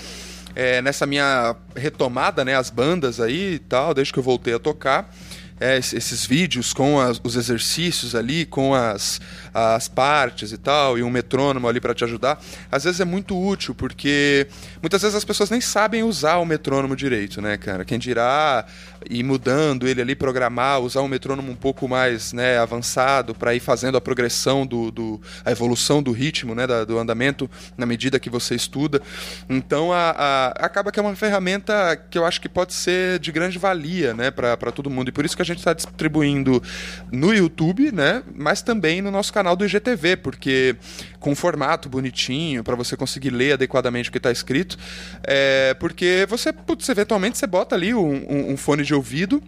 é, 0.54 0.80
nessa 0.80 1.06
minha 1.06 1.56
retomada, 1.74 2.44
né, 2.44 2.54
as 2.54 2.70
bandas 2.70 3.20
aí 3.20 3.54
e 3.54 3.58
tal, 3.58 3.92
desde 3.92 4.12
que 4.12 4.18
eu 4.20 4.22
voltei 4.22 4.54
a 4.54 4.60
tocar. 4.60 5.12
é, 5.58 5.76
esses 5.78 6.26
vídeos 6.26 6.72
com 6.72 7.00
as, 7.00 7.20
os 7.22 7.36
exercícios 7.36 8.14
ali, 8.14 8.44
com 8.44 8.74
as, 8.74 9.20
as 9.58 9.88
partes 9.88 10.52
e 10.52 10.58
tal, 10.58 10.98
e 10.98 11.02
um 11.02 11.08
metrônomo 11.08 11.66
ali 11.66 11.80
para 11.80 11.94
te 11.94 12.04
ajudar, 12.04 12.38
às 12.70 12.84
vezes 12.84 13.00
é 13.00 13.06
muito 13.06 13.34
útil, 13.34 13.74
porque 13.74 14.46
muitas 14.82 15.00
vezes 15.00 15.16
as 15.16 15.24
pessoas 15.24 15.48
nem 15.48 15.62
sabem 15.62 16.02
usar 16.02 16.36
o 16.36 16.44
metrônomo 16.44 16.94
direito, 16.94 17.40
né, 17.40 17.56
cara? 17.56 17.82
Quem 17.82 17.98
dirá 17.98 18.66
ir 19.08 19.22
mudando 19.22 19.88
ele 19.88 20.02
ali, 20.02 20.14
programar, 20.14 20.80
usar 20.80 21.00
um 21.00 21.08
metrônomo 21.08 21.50
um 21.50 21.56
pouco 21.56 21.88
mais 21.88 22.34
né, 22.34 22.58
avançado 22.58 23.34
para 23.34 23.54
ir 23.54 23.60
fazendo 23.60 23.96
a 23.96 24.00
progressão 24.00 24.66
do, 24.66 24.90
do, 24.90 25.20
a 25.42 25.50
evolução 25.50 26.02
do 26.02 26.12
ritmo, 26.12 26.54
né, 26.54 26.66
da, 26.66 26.84
do 26.84 26.98
andamento 26.98 27.48
na 27.78 27.86
medida 27.86 28.18
que 28.18 28.28
você 28.28 28.54
estuda. 28.54 29.00
Então 29.48 29.92
a, 29.92 30.10
a, 30.10 30.46
acaba 30.66 30.92
que 30.92 30.98
é 30.98 31.02
uma 31.02 31.14
ferramenta 31.14 31.96
que 32.10 32.18
eu 32.18 32.26
acho 32.26 32.40
que 32.40 32.48
pode 32.48 32.74
ser 32.74 33.18
de 33.20 33.32
grande 33.32 33.58
valia, 33.58 34.12
né, 34.12 34.30
para 34.30 34.72
todo 34.72 34.90
mundo. 34.90 35.08
E 35.08 35.12
por 35.12 35.24
isso 35.24 35.36
que 35.36 35.42
a 35.42 35.46
gente 35.46 35.58
está 35.58 35.72
distribuindo 35.72 36.62
no 37.10 37.32
YouTube, 37.32 37.92
né, 37.92 38.22
mas 38.34 38.60
também 38.60 39.00
no 39.00 39.10
nosso 39.10 39.32
canal 39.32 39.45
do 39.54 39.64
IGTV, 39.64 40.16
porque 40.16 40.76
com 41.20 41.34
formato 41.34 41.88
bonitinho 41.88 42.64
para 42.64 42.74
você 42.74 42.96
conseguir 42.96 43.30
ler 43.30 43.52
adequadamente 43.52 44.08
o 44.08 44.12
que 44.12 44.18
está 44.18 44.32
escrito, 44.32 44.76
é, 45.22 45.74
porque 45.74 46.26
você, 46.28 46.52
putz, 46.52 46.88
eventualmente 46.88 47.38
você 47.38 47.46
bota 47.46 47.74
ali 47.74 47.94
um, 47.94 48.26
um, 48.28 48.52
um 48.52 48.56
fone 48.56 48.82
de 48.82 48.94
ouvido 48.94 49.42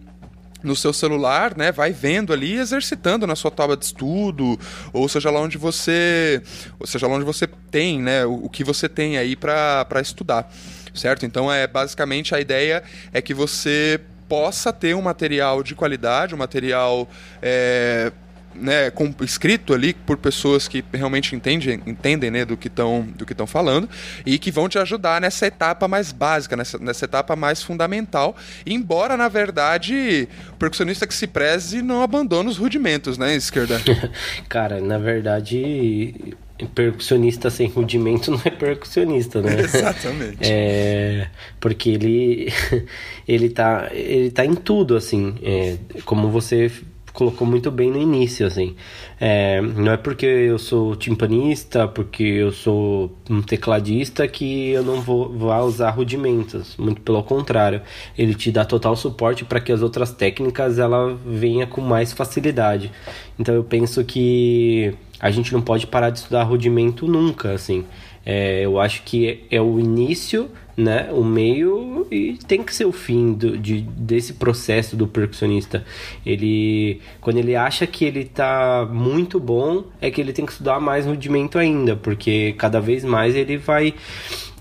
no 0.62 0.74
seu 0.74 0.92
celular, 0.92 1.56
né, 1.56 1.70
vai 1.70 1.92
vendo 1.92 2.32
ali, 2.32 2.54
exercitando 2.54 3.26
na 3.26 3.36
sua 3.36 3.50
tábua 3.50 3.76
de 3.76 3.84
estudo, 3.84 4.58
ou 4.92 5.08
seja 5.08 5.30
lá 5.30 5.40
onde 5.40 5.56
você, 5.56 6.42
ou 6.78 6.86
seja 6.86 7.06
lá 7.06 7.14
onde 7.14 7.24
você 7.24 7.46
tem, 7.70 8.00
né, 8.02 8.26
o, 8.26 8.46
o 8.46 8.48
que 8.48 8.64
você 8.64 8.88
tem 8.88 9.18
aí 9.18 9.36
para 9.36 9.86
estudar, 10.00 10.50
certo? 10.94 11.24
Então 11.24 11.52
é 11.52 11.66
basicamente 11.66 12.34
a 12.34 12.40
ideia 12.40 12.82
é 13.12 13.22
que 13.22 13.32
você 13.32 14.00
possa 14.28 14.72
ter 14.72 14.94
um 14.94 15.00
material 15.00 15.62
de 15.62 15.74
qualidade, 15.74 16.34
um 16.34 16.38
material 16.38 17.08
é, 17.40 18.12
né, 18.60 18.90
com, 18.90 19.14
escrito 19.22 19.72
ali 19.72 19.94
por 19.94 20.16
pessoas 20.16 20.68
que 20.68 20.84
realmente 20.92 21.34
entendem, 21.34 21.80
entendem 21.86 22.30
né, 22.30 22.44
do 22.44 22.56
que 22.56 22.68
estão 22.68 23.02
do 23.16 23.24
que 23.24 23.32
estão 23.32 23.46
falando 23.46 23.88
e 24.24 24.38
que 24.38 24.50
vão 24.50 24.68
te 24.68 24.78
ajudar 24.78 25.20
nessa 25.20 25.46
etapa 25.46 25.88
mais 25.88 26.12
básica, 26.12 26.56
nessa, 26.56 26.78
nessa 26.78 27.04
etapa 27.04 27.34
mais 27.36 27.62
fundamental. 27.62 28.36
Embora, 28.66 29.16
na 29.16 29.28
verdade, 29.28 30.28
o 30.52 30.56
percussionista 30.56 31.06
que 31.06 31.14
se 31.14 31.26
preze 31.26 31.82
não 31.82 32.02
abandone 32.02 32.48
os 32.48 32.56
rudimentos, 32.56 33.16
né, 33.18 33.34
esquerda? 33.34 33.80
Cara, 34.48 34.80
na 34.80 34.98
verdade, 34.98 36.36
percussionista 36.66 37.50
sem 37.50 37.68
rudimento 37.68 38.30
não 38.30 38.40
é 38.44 38.50
percussionista, 38.50 39.40
né? 39.40 39.60
Exatamente. 39.62 40.38
É, 40.40 41.28
porque 41.60 41.90
ele 41.90 42.52
ele 43.26 43.48
tá 43.50 43.88
ele 43.92 44.30
tá 44.30 44.44
em 44.44 44.54
tudo 44.54 44.96
assim, 44.96 45.36
é, 45.42 45.76
como 46.04 46.28
você 46.30 46.70
colocou 47.12 47.46
muito 47.46 47.70
bem 47.70 47.90
no 47.90 48.00
início, 48.00 48.46
assim. 48.46 48.74
É, 49.20 49.60
não 49.60 49.92
é 49.92 49.96
porque 49.96 50.26
eu 50.26 50.58
sou 50.58 50.94
timpanista, 50.96 51.88
porque 51.88 52.22
eu 52.22 52.52
sou 52.52 53.12
um 53.28 53.42
tecladista 53.42 54.26
que 54.28 54.70
eu 54.70 54.82
não 54.82 55.00
vou, 55.00 55.28
vou 55.32 55.52
usar 55.60 55.90
rudimentos. 55.90 56.76
Muito 56.76 57.00
pelo 57.00 57.22
contrário, 57.22 57.82
ele 58.16 58.34
te 58.34 58.50
dá 58.52 58.64
total 58.64 58.96
suporte 58.96 59.44
para 59.44 59.60
que 59.60 59.72
as 59.72 59.82
outras 59.82 60.10
técnicas 60.12 60.78
ela 60.78 61.18
venha 61.26 61.66
com 61.66 61.80
mais 61.80 62.12
facilidade. 62.12 62.90
Então 63.38 63.54
eu 63.54 63.64
penso 63.64 64.04
que 64.04 64.94
a 65.20 65.30
gente 65.30 65.52
não 65.52 65.60
pode 65.60 65.86
parar 65.86 66.10
de 66.10 66.18
estudar 66.18 66.44
rudimento 66.44 67.06
nunca, 67.06 67.52
assim. 67.52 67.84
É, 68.30 68.60
eu 68.62 68.78
acho 68.78 69.04
que 69.04 69.46
é 69.50 69.58
o 69.58 69.80
início 69.80 70.50
né, 70.76 71.08
o 71.10 71.24
meio 71.24 72.06
e 72.08 72.38
tem 72.46 72.62
que 72.62 72.72
ser 72.72 72.84
o 72.84 72.92
fim 72.92 73.32
do, 73.32 73.58
de, 73.58 73.80
desse 73.80 74.34
processo 74.34 74.94
do 74.94 75.08
percussionista. 75.08 75.84
Ele, 76.24 77.00
quando 77.20 77.38
ele 77.38 77.56
acha 77.56 77.84
que 77.84 78.04
ele 78.04 78.20
está 78.20 78.86
muito 78.88 79.40
bom, 79.40 79.82
é 80.00 80.08
que 80.08 80.20
ele 80.20 80.32
tem 80.32 80.46
que 80.46 80.52
estudar 80.52 80.78
mais 80.78 81.04
rudimento 81.04 81.58
ainda, 81.58 81.96
porque 81.96 82.54
cada 82.56 82.80
vez 82.80 83.02
mais 83.02 83.34
ele 83.34 83.56
vai 83.56 83.92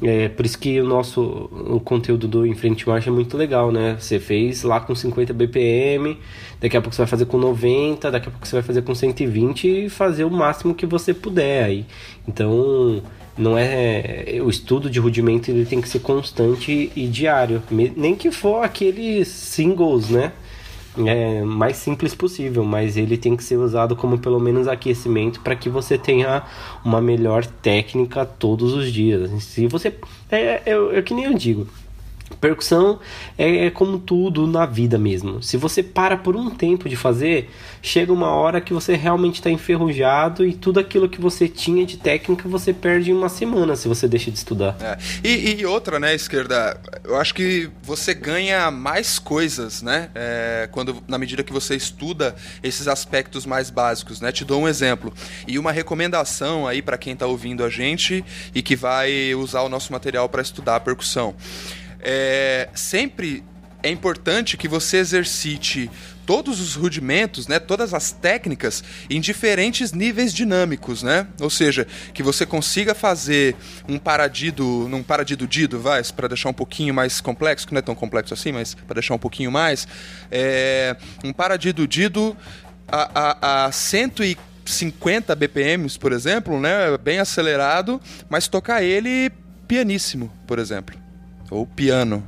é, 0.01 0.29
por 0.29 0.45
isso 0.45 0.59
que 0.59 0.79
o 0.79 0.85
nosso 0.85 1.21
o 1.21 1.79
conteúdo 1.79 2.27
do 2.27 2.45
Em 2.45 2.55
Frente 2.55 2.87
Marcha 2.87 3.09
é 3.09 3.13
muito 3.13 3.35
legal, 3.35 3.71
né? 3.71 3.95
Você 3.99 4.19
fez 4.19 4.63
lá 4.63 4.79
com 4.79 4.93
50 4.95 5.33
BPM, 5.33 6.17
daqui 6.59 6.77
a 6.77 6.81
pouco 6.81 6.95
você 6.95 7.01
vai 7.01 7.07
fazer 7.07 7.25
com 7.25 7.37
90, 7.37 8.11
daqui 8.11 8.27
a 8.27 8.31
pouco 8.31 8.47
você 8.47 8.55
vai 8.55 8.63
fazer 8.63 8.81
com 8.81 8.93
120 8.93 9.85
e 9.85 9.89
fazer 9.89 10.23
o 10.23 10.31
máximo 10.31 10.73
que 10.73 10.85
você 10.85 11.13
puder 11.13 11.63
aí. 11.63 11.85
Então, 12.27 13.01
não 13.37 13.57
é 13.57 14.39
o 14.43 14.49
estudo 14.49 14.89
de 14.89 14.99
rudimento 14.99 15.51
ele 15.51 15.65
tem 15.65 15.79
que 15.79 15.89
ser 15.89 15.99
constante 15.99 16.91
e 16.95 17.07
diário. 17.07 17.61
Nem 17.95 18.15
que 18.15 18.31
for 18.31 18.63
aqueles 18.63 19.27
singles 19.27 20.09
né? 20.09 20.31
É, 21.05 21.43
mais 21.43 21.77
simples 21.77 22.15
possível 22.15 22.63
mas 22.63 22.97
ele 22.97 23.17
tem 23.17 23.37
que 23.37 23.43
ser 23.43 23.57
usado 23.57 23.95
como 23.95 24.17
pelo 24.17 24.39
menos 24.39 24.67
aquecimento 24.67 25.41
para 25.41 25.55
que 25.55 25.69
você 25.69 25.95
tenha 25.95 26.41
uma 26.83 26.99
melhor 26.99 27.45
técnica 27.45 28.25
todos 28.25 28.73
os 28.73 28.91
dias. 28.91 29.29
Se 29.43 29.67
você 29.67 29.93
é, 30.31 30.61
é, 30.65 30.97
é 30.97 31.01
que 31.03 31.13
nem 31.13 31.25
eu 31.25 31.33
digo 31.35 31.67
Percussão 32.35 32.99
é, 33.37 33.65
é, 33.65 33.71
como 33.71 33.97
tudo 33.97 34.45
na 34.45 34.65
vida 34.65 34.97
mesmo. 34.97 35.41
Se 35.41 35.57
você 35.57 35.81
para 35.81 36.17
por 36.17 36.35
um 36.35 36.49
tempo 36.49 36.89
de 36.89 36.95
fazer, 36.95 37.49
chega 37.81 38.11
uma 38.11 38.29
hora 38.31 38.59
que 38.59 38.73
você 38.73 38.95
realmente 38.95 39.35
está 39.35 39.49
enferrujado 39.49 40.45
e 40.45 40.53
tudo 40.53 40.79
aquilo 40.79 41.07
que 41.07 41.21
você 41.21 41.47
tinha 41.47 41.85
de 41.85 41.97
técnica 41.97 42.47
você 42.47 42.73
perde 42.73 43.11
em 43.11 43.13
uma 43.13 43.29
semana 43.29 43.75
se 43.75 43.87
você 43.87 44.07
deixa 44.07 44.29
de 44.29 44.37
estudar. 44.37 44.75
É. 44.79 44.97
E, 45.23 45.61
e, 45.61 45.65
outra, 45.65 45.99
né, 45.99 46.13
esquerda? 46.13 46.79
Eu 47.03 47.15
acho 47.15 47.33
que 47.33 47.69
você 47.81 48.13
ganha 48.13 48.69
mais 48.69 49.17
coisas, 49.17 49.81
né? 49.81 50.09
É, 50.13 50.69
quando 50.71 51.01
na 51.07 51.17
medida 51.17 51.43
que 51.43 51.53
você 51.53 51.75
estuda 51.75 52.35
esses 52.61 52.87
aspectos 52.87 53.45
mais 53.45 53.69
básicos, 53.69 54.21
né? 54.21 54.31
Te 54.31 54.43
dou 54.43 54.61
um 54.61 54.67
exemplo 54.67 55.13
e 55.47 55.57
uma 55.57 55.71
recomendação 55.71 56.67
aí 56.67 56.81
para 56.81 56.97
quem 56.97 57.13
está 57.13 57.25
ouvindo 57.25 57.63
a 57.63 57.69
gente 57.69 58.23
e 58.53 58.61
que 58.61 58.75
vai 58.75 59.33
usar 59.33 59.61
o 59.61 59.69
nosso 59.69 59.91
material 59.91 60.27
para 60.29 60.41
estudar 60.41 60.75
a 60.75 60.79
percussão 60.79 61.33
é, 61.99 62.69
sempre 62.73 63.43
é 63.83 63.89
importante 63.89 64.57
que 64.57 64.67
você 64.67 64.97
exercite 64.97 65.89
todos 66.25 66.59
os 66.59 66.75
rudimentos, 66.75 67.47
né, 67.47 67.57
todas 67.57 67.93
as 67.93 68.11
técnicas 68.11 68.83
em 69.09 69.21
diferentes 69.21 69.93
níveis 69.93 70.33
dinâmicos, 70.33 71.01
né? 71.01 71.25
Ou 71.39 71.49
seja, 71.49 71.87
que 72.13 72.21
você 72.21 72.45
consiga 72.45 72.93
fazer 72.93 73.55
um 73.87 73.97
paradido, 73.97 74.87
num 74.89 75.01
paradido 75.01 75.47
dido, 75.47 75.79
vai, 75.79 76.03
para 76.03 76.27
deixar 76.27 76.49
um 76.49 76.53
pouquinho 76.53 76.93
mais 76.93 77.21
complexo, 77.21 77.65
que 77.65 77.73
não 77.73 77.79
é 77.79 77.81
tão 77.81 77.95
complexo 77.95 78.33
assim, 78.33 78.51
mas 78.51 78.73
para 78.73 78.95
deixar 78.95 79.13
um 79.13 79.19
pouquinho 79.19 79.51
mais, 79.51 79.87
é, 80.29 80.97
um 81.23 81.31
paradido 81.31 81.87
dido 81.87 82.35
a, 82.89 83.63
a, 83.63 83.65
a 83.67 83.71
150 83.71 85.33
BPMs, 85.33 85.97
por 85.97 86.11
exemplo, 86.11 86.59
né, 86.59 86.97
bem 87.01 87.19
acelerado, 87.19 88.01
mas 88.29 88.49
tocar 88.49 88.83
ele 88.83 89.31
pianíssimo, 89.65 90.29
por 90.45 90.59
exemplo 90.59 91.06
ou 91.49 91.65
piano, 91.65 92.23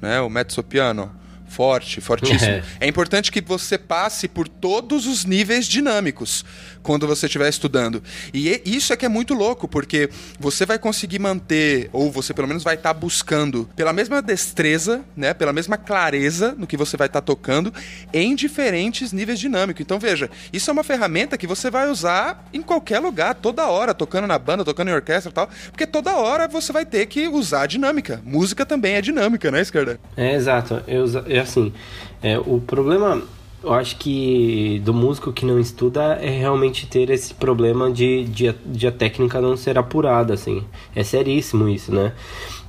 né? 0.00 0.20
O 0.20 0.28
mezzo 0.28 0.62
piano 0.62 1.10
forte, 1.48 2.00
fortíssimo. 2.00 2.38
É. 2.48 2.62
é. 2.80 2.88
importante 2.88 3.32
que 3.32 3.40
você 3.40 3.76
passe 3.76 4.28
por 4.28 4.48
todos 4.48 5.06
os 5.06 5.24
níveis 5.24 5.66
dinâmicos 5.66 6.44
quando 6.82 7.06
você 7.06 7.26
estiver 7.26 7.48
estudando. 7.48 8.02
E 8.32 8.62
isso 8.64 8.92
é 8.92 8.96
que 8.96 9.04
é 9.04 9.08
muito 9.08 9.34
louco, 9.34 9.68
porque 9.68 10.08
você 10.38 10.64
vai 10.64 10.78
conseguir 10.78 11.18
manter, 11.18 11.90
ou 11.92 12.10
você 12.10 12.32
pelo 12.32 12.48
menos 12.48 12.62
vai 12.62 12.74
estar 12.74 12.94
tá 12.94 12.98
buscando, 12.98 13.68
pela 13.76 13.92
mesma 13.92 14.22
destreza, 14.22 15.04
né, 15.16 15.34
pela 15.34 15.52
mesma 15.52 15.76
clareza 15.76 16.54
no 16.56 16.66
que 16.66 16.76
você 16.76 16.96
vai 16.96 17.06
estar 17.06 17.20
tá 17.20 17.26
tocando, 17.26 17.72
em 18.12 18.34
diferentes 18.34 19.12
níveis 19.12 19.38
dinâmicos. 19.38 19.80
Então 19.82 19.98
veja, 19.98 20.30
isso 20.52 20.70
é 20.70 20.72
uma 20.72 20.84
ferramenta 20.84 21.36
que 21.36 21.46
você 21.46 21.70
vai 21.70 21.90
usar 21.90 22.48
em 22.52 22.62
qualquer 22.62 23.00
lugar, 23.00 23.34
toda 23.34 23.66
hora, 23.66 23.92
tocando 23.92 24.26
na 24.26 24.38
banda, 24.38 24.64
tocando 24.64 24.88
em 24.88 24.94
orquestra 24.94 25.30
e 25.30 25.34
tal, 25.34 25.48
porque 25.70 25.86
toda 25.86 26.16
hora 26.16 26.48
você 26.48 26.72
vai 26.72 26.86
ter 26.86 27.06
que 27.06 27.28
usar 27.28 27.62
a 27.62 27.66
dinâmica. 27.66 28.22
Música 28.24 28.64
também 28.64 28.94
é 28.94 29.02
dinâmica, 29.02 29.50
né, 29.50 29.60
Esquerda? 29.60 30.00
É, 30.16 30.34
exato. 30.34 30.82
Eu, 30.86 31.04
eu 31.26 31.37
assim, 31.38 31.72
é, 32.22 32.38
o 32.38 32.60
problema 32.60 33.22
eu 33.62 33.74
acho 33.74 33.96
que 33.96 34.80
do 34.84 34.94
músico 34.94 35.32
que 35.32 35.44
não 35.44 35.58
estuda 35.58 36.14
é 36.20 36.30
realmente 36.30 36.86
ter 36.86 37.10
esse 37.10 37.34
problema 37.34 37.90
de, 37.90 38.24
de, 38.24 38.54
de, 38.64 38.86
a 38.86 38.92
técnica 38.92 39.40
não 39.40 39.56
ser 39.56 39.76
apurada, 39.76 40.32
assim. 40.32 40.64
É 40.94 41.02
seríssimo 41.02 41.68
isso, 41.68 41.92
né? 41.92 42.12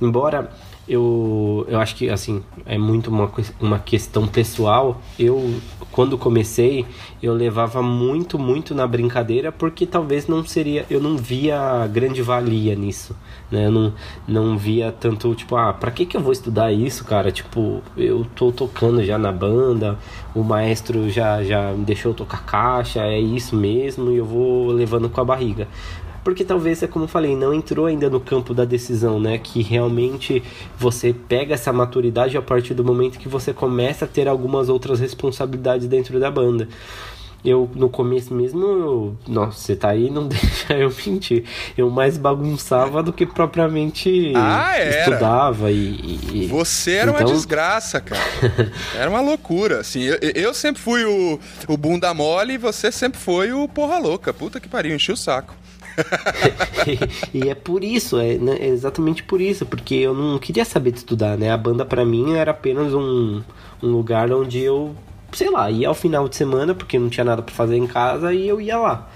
Embora 0.02 0.50
eu, 0.90 1.64
eu 1.68 1.78
acho 1.78 1.94
que, 1.94 2.10
assim, 2.10 2.42
é 2.66 2.76
muito 2.76 3.10
uma, 3.10 3.30
uma 3.60 3.78
questão 3.78 4.26
pessoal. 4.26 5.00
Eu, 5.16 5.54
quando 5.92 6.18
comecei, 6.18 6.84
eu 7.22 7.32
levava 7.32 7.80
muito, 7.80 8.36
muito 8.36 8.74
na 8.74 8.88
brincadeira, 8.88 9.52
porque 9.52 9.86
talvez 9.86 10.26
não 10.26 10.44
seria... 10.44 10.84
Eu 10.90 11.00
não 11.00 11.16
via 11.16 11.86
grande 11.86 12.20
valia 12.22 12.74
nisso, 12.74 13.16
né? 13.52 13.66
Eu 13.66 13.70
não, 13.70 13.94
não 14.26 14.58
via 14.58 14.90
tanto, 14.90 15.32
tipo, 15.36 15.54
ah, 15.54 15.72
pra 15.72 15.92
que 15.92 16.04
que 16.04 16.16
eu 16.16 16.20
vou 16.20 16.32
estudar 16.32 16.72
isso, 16.72 17.04
cara? 17.04 17.30
Tipo, 17.30 17.80
eu 17.96 18.26
tô 18.34 18.50
tocando 18.50 19.04
já 19.04 19.16
na 19.16 19.30
banda, 19.30 19.96
o 20.34 20.42
maestro 20.42 21.08
já, 21.08 21.42
já 21.44 21.70
me 21.70 21.84
deixou 21.84 22.12
tocar 22.12 22.44
caixa, 22.44 23.00
é 23.02 23.20
isso 23.20 23.54
mesmo, 23.54 24.10
e 24.10 24.16
eu 24.16 24.24
vou 24.24 24.72
levando 24.72 25.08
com 25.08 25.20
a 25.20 25.24
barriga. 25.24 25.68
Porque 26.22 26.44
talvez, 26.44 26.82
é 26.82 26.86
como 26.86 27.04
eu 27.04 27.08
falei, 27.08 27.34
não 27.34 27.54
entrou 27.54 27.86
ainda 27.86 28.10
no 28.10 28.20
campo 28.20 28.52
da 28.52 28.64
decisão, 28.64 29.18
né? 29.18 29.38
Que 29.38 29.62
realmente 29.62 30.42
você 30.78 31.12
pega 31.12 31.54
essa 31.54 31.72
maturidade 31.72 32.36
a 32.36 32.42
partir 32.42 32.74
do 32.74 32.84
momento 32.84 33.18
que 33.18 33.28
você 33.28 33.52
começa 33.52 34.04
a 34.04 34.08
ter 34.08 34.28
algumas 34.28 34.68
outras 34.68 35.00
responsabilidades 35.00 35.86
dentro 35.86 36.18
da 36.20 36.30
banda 36.30 36.68
eu 37.44 37.70
no 37.74 37.88
começo 37.88 38.34
mesmo, 38.34 38.62
eu, 38.62 39.16
nossa, 39.26 39.58
você 39.58 39.76
tá 39.76 39.90
aí, 39.90 40.10
não 40.10 40.26
deixa 40.28 40.74
eu 40.74 40.92
mentir. 41.06 41.44
Eu 41.76 41.90
mais 41.90 42.18
bagunçava 42.18 43.02
do 43.02 43.12
que 43.12 43.24
propriamente 43.26 44.32
ah, 44.36 44.74
estudava 44.78 45.70
e, 45.70 46.18
e, 46.32 46.46
Você 46.48 46.92
era 46.92 47.10
então... 47.10 47.26
uma 47.26 47.32
desgraça, 47.32 48.00
cara. 48.00 48.20
era 48.96 49.08
uma 49.08 49.20
loucura, 49.20 49.80
assim. 49.80 50.02
Eu, 50.02 50.18
eu 50.34 50.54
sempre 50.54 50.80
fui 50.82 51.04
o, 51.04 51.38
o 51.66 51.76
bunda 51.76 52.12
mole 52.12 52.54
e 52.54 52.58
você 52.58 52.92
sempre 52.92 53.18
foi 53.18 53.52
o 53.52 53.66
porra 53.66 53.98
louca. 53.98 54.32
Puta 54.32 54.60
que 54.60 54.68
pariu, 54.68 54.94
enchi 54.94 55.12
o 55.12 55.16
saco. 55.16 55.54
e, 57.34 57.48
é 57.48 57.54
por 57.54 57.84
isso, 57.84 58.18
é, 58.18 58.38
né, 58.38 58.56
é, 58.60 58.68
exatamente 58.68 59.22
por 59.22 59.40
isso, 59.40 59.66
porque 59.66 59.94
eu 59.94 60.14
não 60.14 60.38
queria 60.38 60.64
saber 60.64 60.92
de 60.92 60.98
estudar, 60.98 61.36
né? 61.36 61.50
A 61.50 61.56
banda 61.56 61.84
para 61.84 62.04
mim 62.04 62.34
era 62.34 62.50
apenas 62.50 62.94
um, 62.94 63.42
um 63.82 63.88
lugar 63.88 64.32
onde 64.32 64.60
eu 64.60 64.94
sei 65.32 65.50
lá, 65.50 65.70
ia 65.70 65.88
ao 65.88 65.94
final 65.94 66.28
de 66.28 66.36
semana, 66.36 66.74
porque 66.74 66.98
não 66.98 67.08
tinha 67.08 67.24
nada 67.24 67.42
para 67.42 67.54
fazer 67.54 67.76
em 67.76 67.86
casa, 67.86 68.32
e 68.32 68.48
eu 68.48 68.60
ia 68.60 68.78
lá. 68.78 69.08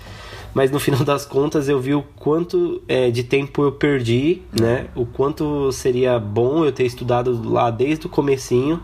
Mas 0.54 0.70
no 0.70 0.78
final 0.78 1.02
das 1.04 1.26
contas 1.26 1.68
eu 1.68 1.80
vi 1.80 1.94
o 1.94 2.02
quanto 2.14 2.80
é, 2.86 3.10
de 3.10 3.24
tempo 3.24 3.62
eu 3.64 3.72
perdi, 3.72 4.42
né? 4.52 4.86
O 4.94 5.04
quanto 5.04 5.72
seria 5.72 6.18
bom 6.18 6.64
eu 6.64 6.70
ter 6.70 6.84
estudado 6.84 7.50
lá 7.50 7.70
desde 7.70 8.06
o 8.06 8.08
comecinho 8.08 8.80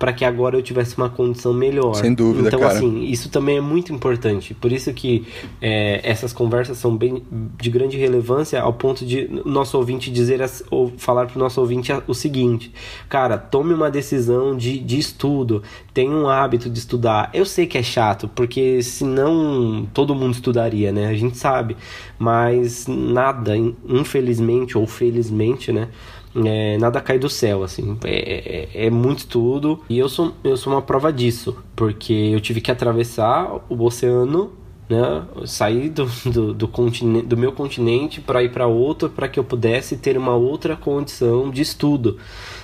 para 0.00 0.14
que 0.14 0.24
agora 0.24 0.56
eu 0.56 0.62
tivesse 0.62 0.96
uma 0.96 1.10
condição 1.10 1.52
melhor. 1.52 1.94
Sem 1.94 2.14
dúvida, 2.14 2.48
então, 2.48 2.58
cara. 2.58 2.72
assim, 2.72 3.04
isso 3.04 3.28
também 3.28 3.58
é 3.58 3.60
muito 3.60 3.92
importante. 3.92 4.54
Por 4.54 4.72
isso 4.72 4.90
que 4.94 5.26
é, 5.60 6.00
essas 6.02 6.32
conversas 6.32 6.78
são 6.78 6.96
bem 6.96 7.22
de 7.60 7.68
grande 7.68 7.98
relevância 7.98 8.62
ao 8.62 8.72
ponto 8.72 9.04
de 9.04 9.28
nosso 9.44 9.76
ouvinte 9.76 10.10
dizer 10.10 10.40
ou 10.70 10.90
falar 10.96 11.26
para 11.26 11.36
o 11.36 11.38
nosso 11.38 11.60
ouvinte 11.60 11.92
o 12.06 12.14
seguinte: 12.14 12.72
cara, 13.10 13.36
tome 13.36 13.74
uma 13.74 13.90
decisão 13.90 14.56
de, 14.56 14.78
de 14.78 14.98
estudo, 14.98 15.62
tenha 15.92 16.10
um 16.10 16.26
hábito 16.26 16.70
de 16.70 16.78
estudar. 16.78 17.28
Eu 17.34 17.44
sei 17.44 17.66
que 17.66 17.76
é 17.76 17.82
chato, 17.82 18.26
porque 18.26 18.82
senão 18.82 19.86
todo 19.92 20.14
mundo 20.14 20.32
estudaria, 20.32 20.90
né? 20.90 21.08
A 21.08 21.14
gente 21.14 21.36
sabe. 21.36 21.76
Mas 22.18 22.86
nada, 22.86 23.54
infelizmente 23.86 24.78
ou 24.78 24.86
felizmente, 24.86 25.70
né? 25.70 25.88
É, 26.34 26.78
nada 26.78 27.00
cai 27.00 27.18
do 27.18 27.28
céu, 27.28 27.62
assim. 27.62 27.98
É, 28.04 28.68
é, 28.74 28.86
é, 28.86 28.90
muito 28.90 29.20
estudo. 29.20 29.80
E 29.88 29.98
eu 29.98 30.08
sou, 30.08 30.32
eu 30.44 30.56
sou 30.56 30.72
uma 30.72 30.82
prova 30.82 31.12
disso. 31.12 31.56
Porque 31.74 32.12
eu 32.12 32.40
tive 32.40 32.60
que 32.60 32.70
atravessar 32.70 33.64
o 33.68 33.82
oceano, 33.84 34.52
né? 34.88 35.22
Sair 35.46 35.88
do, 35.88 36.06
do, 36.26 36.54
do, 36.54 36.68
continente, 36.68 37.26
do 37.26 37.36
meu 37.36 37.52
continente 37.52 38.20
para 38.20 38.42
ir 38.42 38.50
para 38.50 38.66
outro, 38.66 39.08
para 39.08 39.28
que 39.28 39.38
eu 39.38 39.44
pudesse 39.44 39.96
ter 39.96 40.16
uma 40.16 40.34
outra 40.34 40.76
condição 40.76 41.50
de 41.50 41.62
estudo. 41.62 42.18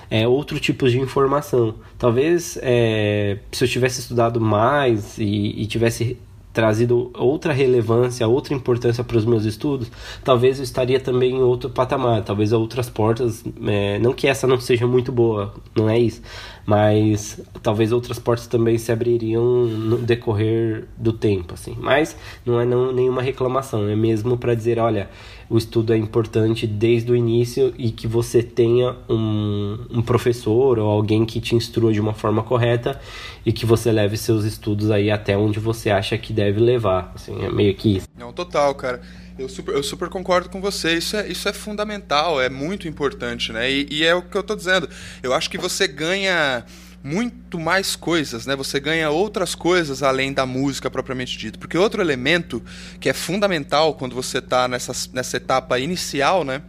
É, 0.08 0.26
outro 0.28 0.60
tipo 0.60 0.88
de 0.88 1.00
informação. 1.00 1.74
Talvez 1.98 2.58
é, 2.62 3.38
se 3.50 3.64
eu 3.64 3.68
tivesse 3.68 4.00
estudado 4.00 4.40
mais 4.40 5.18
e, 5.18 5.60
e 5.60 5.66
tivesse 5.66 6.16
trazido 6.56 7.10
outra 7.12 7.52
relevância, 7.52 8.26
outra 8.26 8.54
importância 8.54 9.04
para 9.04 9.18
os 9.18 9.26
meus 9.26 9.44
estudos, 9.44 9.92
talvez 10.24 10.56
eu 10.56 10.64
estaria 10.64 10.98
também 10.98 11.32
em 11.32 11.42
outro 11.42 11.68
patamar, 11.68 12.24
talvez 12.24 12.50
outras 12.50 12.88
portas, 12.88 13.44
é, 13.66 13.98
não 13.98 14.14
que 14.14 14.26
essa 14.26 14.46
não 14.46 14.58
seja 14.58 14.86
muito 14.86 15.12
boa, 15.12 15.52
não 15.76 15.86
é 15.86 15.98
isso, 15.98 16.22
mas 16.64 17.38
talvez 17.62 17.92
outras 17.92 18.18
portas 18.18 18.46
também 18.46 18.78
se 18.78 18.90
abririam 18.90 19.66
no 19.66 19.98
decorrer 19.98 20.84
do 20.96 21.12
tempo, 21.12 21.52
assim. 21.52 21.76
Mas 21.78 22.16
não 22.46 22.58
é 22.58 22.64
não, 22.64 22.90
nenhuma 22.90 23.20
reclamação, 23.20 23.86
é 23.86 23.94
mesmo 23.94 24.38
para 24.38 24.54
dizer, 24.54 24.78
olha, 24.78 25.10
o 25.48 25.56
estudo 25.56 25.92
é 25.92 25.96
importante 25.96 26.66
desde 26.66 27.12
o 27.12 27.16
início 27.16 27.72
e 27.78 27.90
que 27.90 28.06
você 28.06 28.42
tenha 28.42 28.96
um, 29.08 29.78
um 29.90 30.02
professor 30.02 30.78
ou 30.78 30.88
alguém 30.88 31.24
que 31.24 31.40
te 31.40 31.54
instrua 31.54 31.92
de 31.92 32.00
uma 32.00 32.12
forma 32.12 32.42
correta 32.42 33.00
e 33.44 33.52
que 33.52 33.64
você 33.64 33.92
leve 33.92 34.16
seus 34.16 34.44
estudos 34.44 34.90
aí 34.90 35.10
até 35.10 35.36
onde 35.36 35.60
você 35.60 35.90
acha 35.90 36.18
que 36.18 36.32
deve 36.32 36.60
levar. 36.60 37.12
Assim, 37.14 37.44
é 37.44 37.50
meio 37.50 37.74
que 37.74 37.98
isso. 37.98 38.08
Não, 38.18 38.32
total, 38.32 38.74
cara. 38.74 39.00
Eu 39.38 39.48
super, 39.48 39.74
eu 39.74 39.82
super 39.82 40.08
concordo 40.08 40.48
com 40.48 40.60
você. 40.60 40.94
Isso 40.94 41.16
é, 41.16 41.28
isso 41.28 41.48
é 41.48 41.52
fundamental, 41.52 42.40
é 42.40 42.48
muito 42.48 42.88
importante, 42.88 43.52
né? 43.52 43.70
E, 43.70 43.86
e 43.90 44.04
é 44.04 44.14
o 44.14 44.22
que 44.22 44.36
eu 44.36 44.42
tô 44.42 44.56
dizendo. 44.56 44.88
Eu 45.22 45.34
acho 45.34 45.50
que 45.50 45.58
você 45.58 45.86
ganha 45.86 46.64
muito 47.06 47.56
mais 47.60 47.94
coisas, 47.94 48.46
né? 48.46 48.56
Você 48.56 48.80
ganha 48.80 49.10
outras 49.10 49.54
coisas 49.54 50.02
além 50.02 50.32
da 50.32 50.44
música 50.44 50.90
propriamente 50.90 51.38
dita. 51.38 51.56
Porque 51.56 51.78
outro 51.78 52.02
elemento 52.02 52.60
que 52.98 53.08
é 53.08 53.12
fundamental 53.12 53.94
quando 53.94 54.12
você 54.12 54.38
está 54.38 54.66
nessa, 54.66 54.92
nessa 55.12 55.36
etapa 55.36 55.78
inicial, 55.78 56.42
né? 56.42 56.62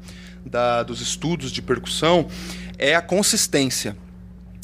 Da, 0.45 0.83
dos 0.83 1.01
estudos 1.01 1.51
de 1.51 1.59
percussão 1.59 2.27
é 2.77 2.93
a 2.93 3.01
consistência. 3.01 3.97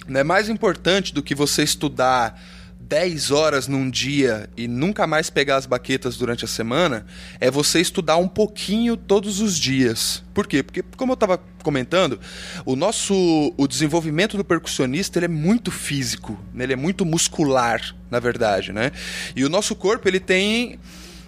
Não 0.07 0.19
é 0.19 0.23
mais 0.23 0.47
importante 0.47 1.11
do 1.11 1.23
que 1.23 1.33
você 1.33 1.63
estudar 1.63 2.39
10 2.87 3.31
horas 3.31 3.67
num 3.67 3.89
dia 3.89 4.49
e 4.57 4.67
nunca 4.67 5.07
mais 5.07 5.29
pegar 5.29 5.55
as 5.55 5.65
baquetas 5.65 6.17
durante 6.17 6.43
a 6.43 6.47
semana, 6.47 7.05
é 7.39 7.49
você 7.49 7.79
estudar 7.79 8.17
um 8.17 8.27
pouquinho 8.27 8.97
todos 8.97 9.39
os 9.39 9.57
dias. 9.57 10.23
Por 10.33 10.45
quê? 10.45 10.61
Porque, 10.61 10.83
como 10.97 11.11
eu 11.11 11.15
estava 11.15 11.39
comentando, 11.63 12.19
o 12.65 12.75
nosso 12.75 13.53
o 13.55 13.67
desenvolvimento 13.67 14.35
do 14.35 14.43
percussionista 14.43 15.17
ele 15.17 15.25
é 15.25 15.29
muito 15.29 15.71
físico, 15.71 16.37
né? 16.53 16.65
ele 16.65 16.73
é 16.73 16.75
muito 16.75 17.05
muscular, 17.05 17.95
na 18.11 18.19
verdade, 18.19 18.73
né? 18.73 18.91
E 19.35 19.45
o 19.45 19.49
nosso 19.49 19.75
corpo 19.75 20.07
ele 20.07 20.19
tem 20.19 20.77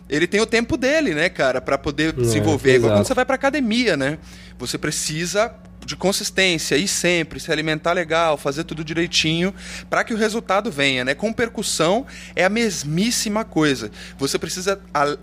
ele 0.08 0.28
tem 0.28 0.40
o 0.40 0.46
tempo 0.46 0.78
dele, 0.78 1.16
né, 1.16 1.30
cara, 1.30 1.60
para 1.60 1.78
poder 1.78 2.10
é, 2.10 2.12
desenvolver. 2.12 2.74
É, 2.74 2.76
igual 2.76 2.94
quando 2.94 3.08
você 3.08 3.14
vai 3.14 3.26
para 3.26 3.36
academia, 3.36 3.98
né? 3.98 4.20
Você 4.60 4.78
precisa 4.78 5.56
de 5.86 5.96
consistência, 5.96 6.76
ir 6.76 6.88
sempre, 6.88 7.40
se 7.40 7.52
alimentar 7.52 7.94
legal, 7.94 8.38
fazer 8.38 8.64
tudo 8.64 8.84
direitinho, 8.84 9.54
para 9.90 10.04
que 10.04 10.14
o 10.14 10.18
resultado 10.18 10.72
venha, 10.72 11.06
né? 11.06 11.14
Com 11.14 11.32
percussão 11.32 12.06
é 12.36 12.44
a 12.44 12.50
mesmíssima 12.50 13.46
coisa. 13.46 13.92
Você 14.18 14.40
precisa 14.40 14.82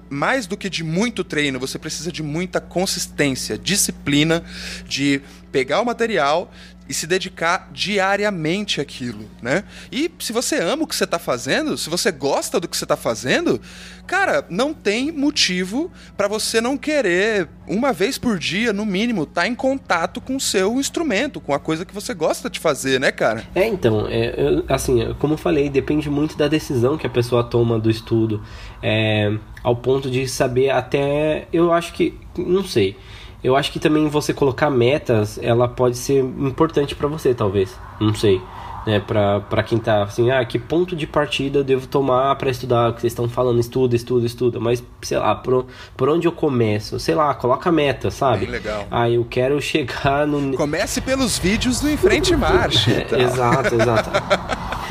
mais 0.08 0.46
do 0.46 0.56
que 0.56 0.70
de 0.70 0.84
muito 0.84 1.24
treino, 1.24 1.58
você 1.58 1.78
precisa 1.78 2.12
de 2.12 2.22
muita 2.22 2.60
consistência, 2.60 3.58
disciplina, 3.58 4.44
de 4.86 5.20
pegar 5.52 5.80
o 5.80 5.84
material, 5.84 6.50
e 6.88 6.94
se 6.94 7.06
dedicar 7.06 7.70
diariamente 7.72 8.80
àquilo, 8.80 9.24
né? 9.40 9.64
E 9.90 10.10
se 10.18 10.32
você 10.32 10.58
ama 10.58 10.82
o 10.82 10.86
que 10.86 10.94
você 10.94 11.04
está 11.04 11.18
fazendo, 11.18 11.78
se 11.78 11.88
você 11.88 12.10
gosta 12.10 12.58
do 12.58 12.68
que 12.68 12.76
você 12.76 12.84
está 12.84 12.96
fazendo, 12.96 13.60
cara, 14.06 14.44
não 14.50 14.74
tem 14.74 15.12
motivo 15.12 15.90
para 16.16 16.26
você 16.28 16.60
não 16.60 16.76
querer 16.76 17.48
uma 17.66 17.92
vez 17.92 18.18
por 18.18 18.38
dia, 18.38 18.72
no 18.72 18.84
mínimo, 18.84 19.22
estar 19.22 19.42
tá 19.42 19.48
em 19.48 19.54
contato 19.54 20.20
com 20.20 20.36
o 20.36 20.40
seu 20.40 20.78
instrumento, 20.78 21.40
com 21.40 21.54
a 21.54 21.58
coisa 21.58 21.84
que 21.84 21.94
você 21.94 22.12
gosta 22.12 22.50
de 22.50 22.58
fazer, 22.58 23.00
né, 23.00 23.12
cara? 23.12 23.44
É, 23.54 23.66
então, 23.66 24.06
é, 24.10 24.62
assim, 24.68 25.14
como 25.18 25.34
eu 25.34 25.38
falei, 25.38 25.70
depende 25.70 26.10
muito 26.10 26.36
da 26.36 26.48
decisão 26.48 26.98
que 26.98 27.06
a 27.06 27.10
pessoa 27.10 27.44
toma 27.44 27.78
do 27.78 27.88
estudo, 27.88 28.42
é, 28.82 29.32
ao 29.62 29.76
ponto 29.76 30.10
de 30.10 30.28
saber 30.28 30.70
até, 30.70 31.46
eu 31.52 31.72
acho 31.72 31.92
que, 31.92 32.18
não 32.36 32.64
sei 32.64 32.96
eu 33.42 33.56
acho 33.56 33.72
que 33.72 33.80
também 33.80 34.08
você 34.08 34.32
colocar 34.32 34.70
metas, 34.70 35.38
ela 35.42 35.66
pode 35.66 35.96
ser 35.96 36.20
importante 36.20 36.94
para 36.94 37.08
você, 37.08 37.34
talvez. 37.34 37.76
Não 38.00 38.14
sei. 38.14 38.40
Né, 38.84 38.98
para 38.98 39.62
quem 39.62 39.78
tá 39.78 40.02
assim, 40.02 40.32
ah, 40.32 40.44
que 40.44 40.58
ponto 40.58 40.96
de 40.96 41.06
partida 41.06 41.60
eu 41.60 41.64
devo 41.64 41.86
tomar 41.86 42.34
para 42.34 42.50
estudar? 42.50 42.90
O 42.90 42.94
que 42.94 43.00
vocês 43.00 43.12
estão 43.12 43.28
falando, 43.28 43.60
estuda, 43.60 43.94
estuda, 43.94 44.26
estuda. 44.26 44.58
Mas, 44.58 44.82
sei 45.02 45.18
lá, 45.18 45.36
por, 45.36 45.66
por 45.96 46.08
onde 46.08 46.26
eu 46.26 46.32
começo? 46.32 46.98
Sei 46.98 47.14
lá, 47.14 47.32
coloca 47.32 47.70
meta, 47.70 48.10
sabe? 48.10 48.40
Bem 48.40 48.50
legal. 48.50 48.84
Ah, 48.90 49.08
eu 49.08 49.24
quero 49.24 49.58
chegar 49.62 50.26
no. 50.26 50.56
Comece 50.56 51.00
pelos 51.00 51.38
vídeos 51.38 51.80
do 51.80 51.88
Em 51.88 51.96
Frente 51.96 52.34
Marcha. 52.34 52.90
é, 53.10 53.22
exato, 53.22 53.74
exato. 53.74 54.10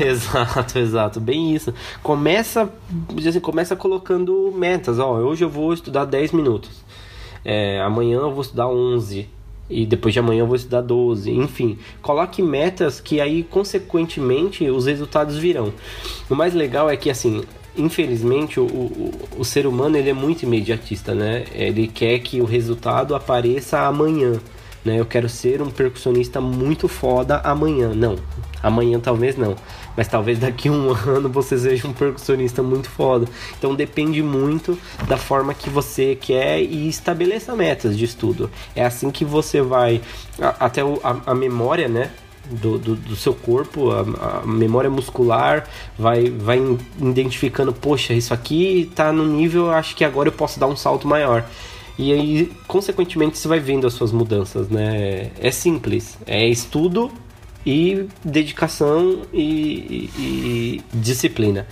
exato, 0.02 0.78
exato. 0.78 1.20
Bem 1.20 1.54
isso. 1.54 1.74
Começa, 2.02 2.70
assim, 3.28 3.40
começa 3.40 3.76
colocando 3.76 4.52
metas. 4.56 4.98
Ó, 4.98 5.16
hoje 5.18 5.44
eu 5.44 5.50
vou 5.50 5.72
estudar 5.72 6.06
10 6.06 6.32
minutos 6.32 6.82
é, 7.44 7.80
amanhã 7.80 8.18
eu 8.18 8.32
vou 8.32 8.42
estudar 8.42 8.68
11 8.68 9.28
e 9.68 9.86
depois 9.86 10.12
de 10.12 10.20
amanhã 10.20 10.40
eu 10.40 10.46
vou 10.46 10.56
estudar 10.56 10.82
12, 10.82 11.30
enfim, 11.30 11.78
coloque 12.02 12.42
metas 12.42 13.00
que 13.00 13.20
aí 13.20 13.42
consequentemente 13.42 14.68
os 14.68 14.86
resultados 14.86 15.38
virão. 15.38 15.72
O 16.28 16.34
mais 16.34 16.52
legal 16.52 16.90
é 16.90 16.96
que 16.96 17.08
assim, 17.08 17.42
infelizmente 17.76 18.60
o, 18.60 18.64
o, 18.64 19.12
o 19.38 19.44
ser 19.44 19.66
humano 19.66 19.96
ele 19.96 20.10
é 20.10 20.12
muito 20.12 20.42
imediatista, 20.42 21.14
né? 21.14 21.44
Ele 21.52 21.88
quer 21.88 22.18
que 22.18 22.40
o 22.40 22.44
resultado 22.44 23.14
apareça 23.14 23.80
amanhã. 23.80 24.40
Né? 24.84 24.98
Eu 24.98 25.06
quero 25.06 25.28
ser 25.28 25.62
um 25.62 25.70
percussionista 25.70 26.40
muito 26.40 26.88
foda 26.88 27.38
amanhã. 27.44 27.92
Não, 27.94 28.16
amanhã 28.62 28.98
talvez 29.00 29.36
não 29.36 29.56
mas 29.96 30.08
talvez 30.08 30.38
daqui 30.38 30.68
a 30.68 30.72
um 30.72 30.90
ano 31.06 31.28
você 31.28 31.56
seja 31.58 31.86
um 31.86 31.92
percussionista 31.92 32.62
muito 32.62 32.88
foda. 32.88 33.26
Então 33.58 33.74
depende 33.74 34.22
muito 34.22 34.78
da 35.06 35.16
forma 35.16 35.54
que 35.54 35.70
você 35.70 36.16
quer 36.20 36.60
e 36.60 36.88
estabeleça 36.88 37.54
metas 37.54 37.96
de 37.96 38.04
estudo. 38.04 38.50
É 38.74 38.84
assim 38.84 39.10
que 39.10 39.24
você 39.24 39.60
vai. 39.60 40.00
Até 40.58 40.80
a, 40.80 41.16
a 41.26 41.34
memória, 41.34 41.88
né? 41.88 42.10
Do, 42.50 42.76
do, 42.76 42.96
do, 42.96 43.14
seu 43.14 43.32
corpo, 43.32 43.92
a, 43.92 44.00
a, 44.00 44.46
memória 44.46 44.90
muscular 44.90 45.64
vai, 45.96 46.28
vai 46.28 46.58
identificando, 47.00 47.72
poxa, 47.72 48.12
isso 48.12 48.34
aqui 48.34 48.90
tá 48.96 49.12
no 49.12 49.24
nível, 49.24 49.70
acho 49.70 49.94
que 49.94 50.04
agora 50.04 50.28
eu 50.28 50.32
posso 50.32 50.58
dar 50.58 50.66
um 50.66 50.74
salto 50.74 51.06
maior. 51.06 51.46
E 51.98 52.12
aí, 52.12 52.52
consequentemente, 52.66 53.38
você 53.38 53.46
vai 53.46 53.60
vendo 53.60 53.86
as 53.86 53.92
suas 53.92 54.12
mudanças, 54.12 54.68
né? 54.68 55.30
É 55.38 55.50
simples. 55.50 56.16
É 56.26 56.46
estudo 56.46 57.12
e 57.66 58.08
dedicação 58.24 59.22
e, 59.32 59.42
e, 59.42 60.10
e 60.18 60.82
disciplina. 60.94 61.66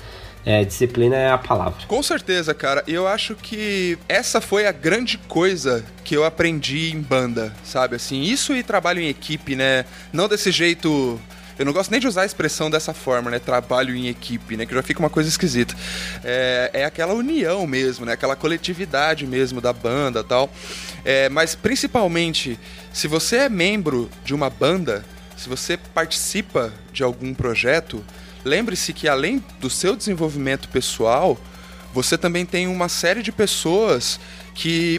É, 0.45 0.65
disciplina 0.65 1.17
é 1.17 1.31
a 1.31 1.39
palavra. 1.39 1.87
Com 1.87 2.03
certeza, 2.03 2.55
cara. 2.55 2.83
Eu 2.87 3.07
acho 3.07 3.35
que 3.35 3.99
essa 4.09 4.41
foi 4.41 4.67
a 4.67 4.73
grande 4.73 5.19
coisa 5.19 5.85
que 6.03 6.17
eu 6.17 6.25
aprendi 6.25 6.91
em 6.91 7.01
banda, 7.01 7.55
sabe? 7.63 7.97
Assim, 7.97 8.23
isso 8.23 8.55
e 8.55 8.63
trabalho 8.63 9.01
em 9.01 9.09
equipe, 9.09 9.55
né? 9.55 9.85
Não 10.13 10.29
desse 10.29 10.51
jeito. 10.51 11.21
Eu 11.61 11.67
não 11.67 11.75
gosto 11.75 11.91
nem 11.91 12.01
de 12.01 12.09
usar 12.09 12.23
a 12.23 12.25
expressão 12.25 12.71
dessa 12.71 12.95
forma, 12.95 13.31
né? 13.31 13.39
Trabalho 13.39 13.95
em 13.95 14.09
equipe, 14.09 14.57
né? 14.57 14.65
Que 14.65 14.75
já 14.75 14.83
fica 14.83 14.99
uma 14.99 15.11
coisa 15.11 15.29
esquisita. 15.29 15.77
É, 16.25 16.71
é 16.73 16.85
aquela 16.87 17.13
união 17.13 17.67
mesmo, 17.67 18.07
né? 18.07 18.15
Aquela 18.15 18.35
coletividade 18.35 19.27
mesmo 19.27 19.61
da 19.61 19.71
banda 19.71 20.25
tal. 20.25 20.51
É, 21.05 21.29
mas 21.29 21.55
principalmente, 21.55 22.59
se 22.95 23.07
você 23.07 23.37
é 23.37 23.49
membro 23.51 24.09
de 24.25 24.33
uma 24.33 24.49
banda, 24.49 25.05
se 25.37 25.51
você 25.51 25.77
participa 25.77 26.73
de 26.95 27.03
algum 27.03 27.35
projeto, 27.35 28.03
lembre-se 28.43 28.95
que 28.95 29.07
além 29.07 29.45
do 29.61 29.69
seu 29.69 29.95
desenvolvimento 29.95 30.67
pessoal, 30.71 31.39
você 31.93 32.17
também 32.17 32.47
tem 32.47 32.69
uma 32.69 32.89
série 32.89 33.23
de 33.23 33.33
pessoas 33.33 34.19
que, 34.55 34.99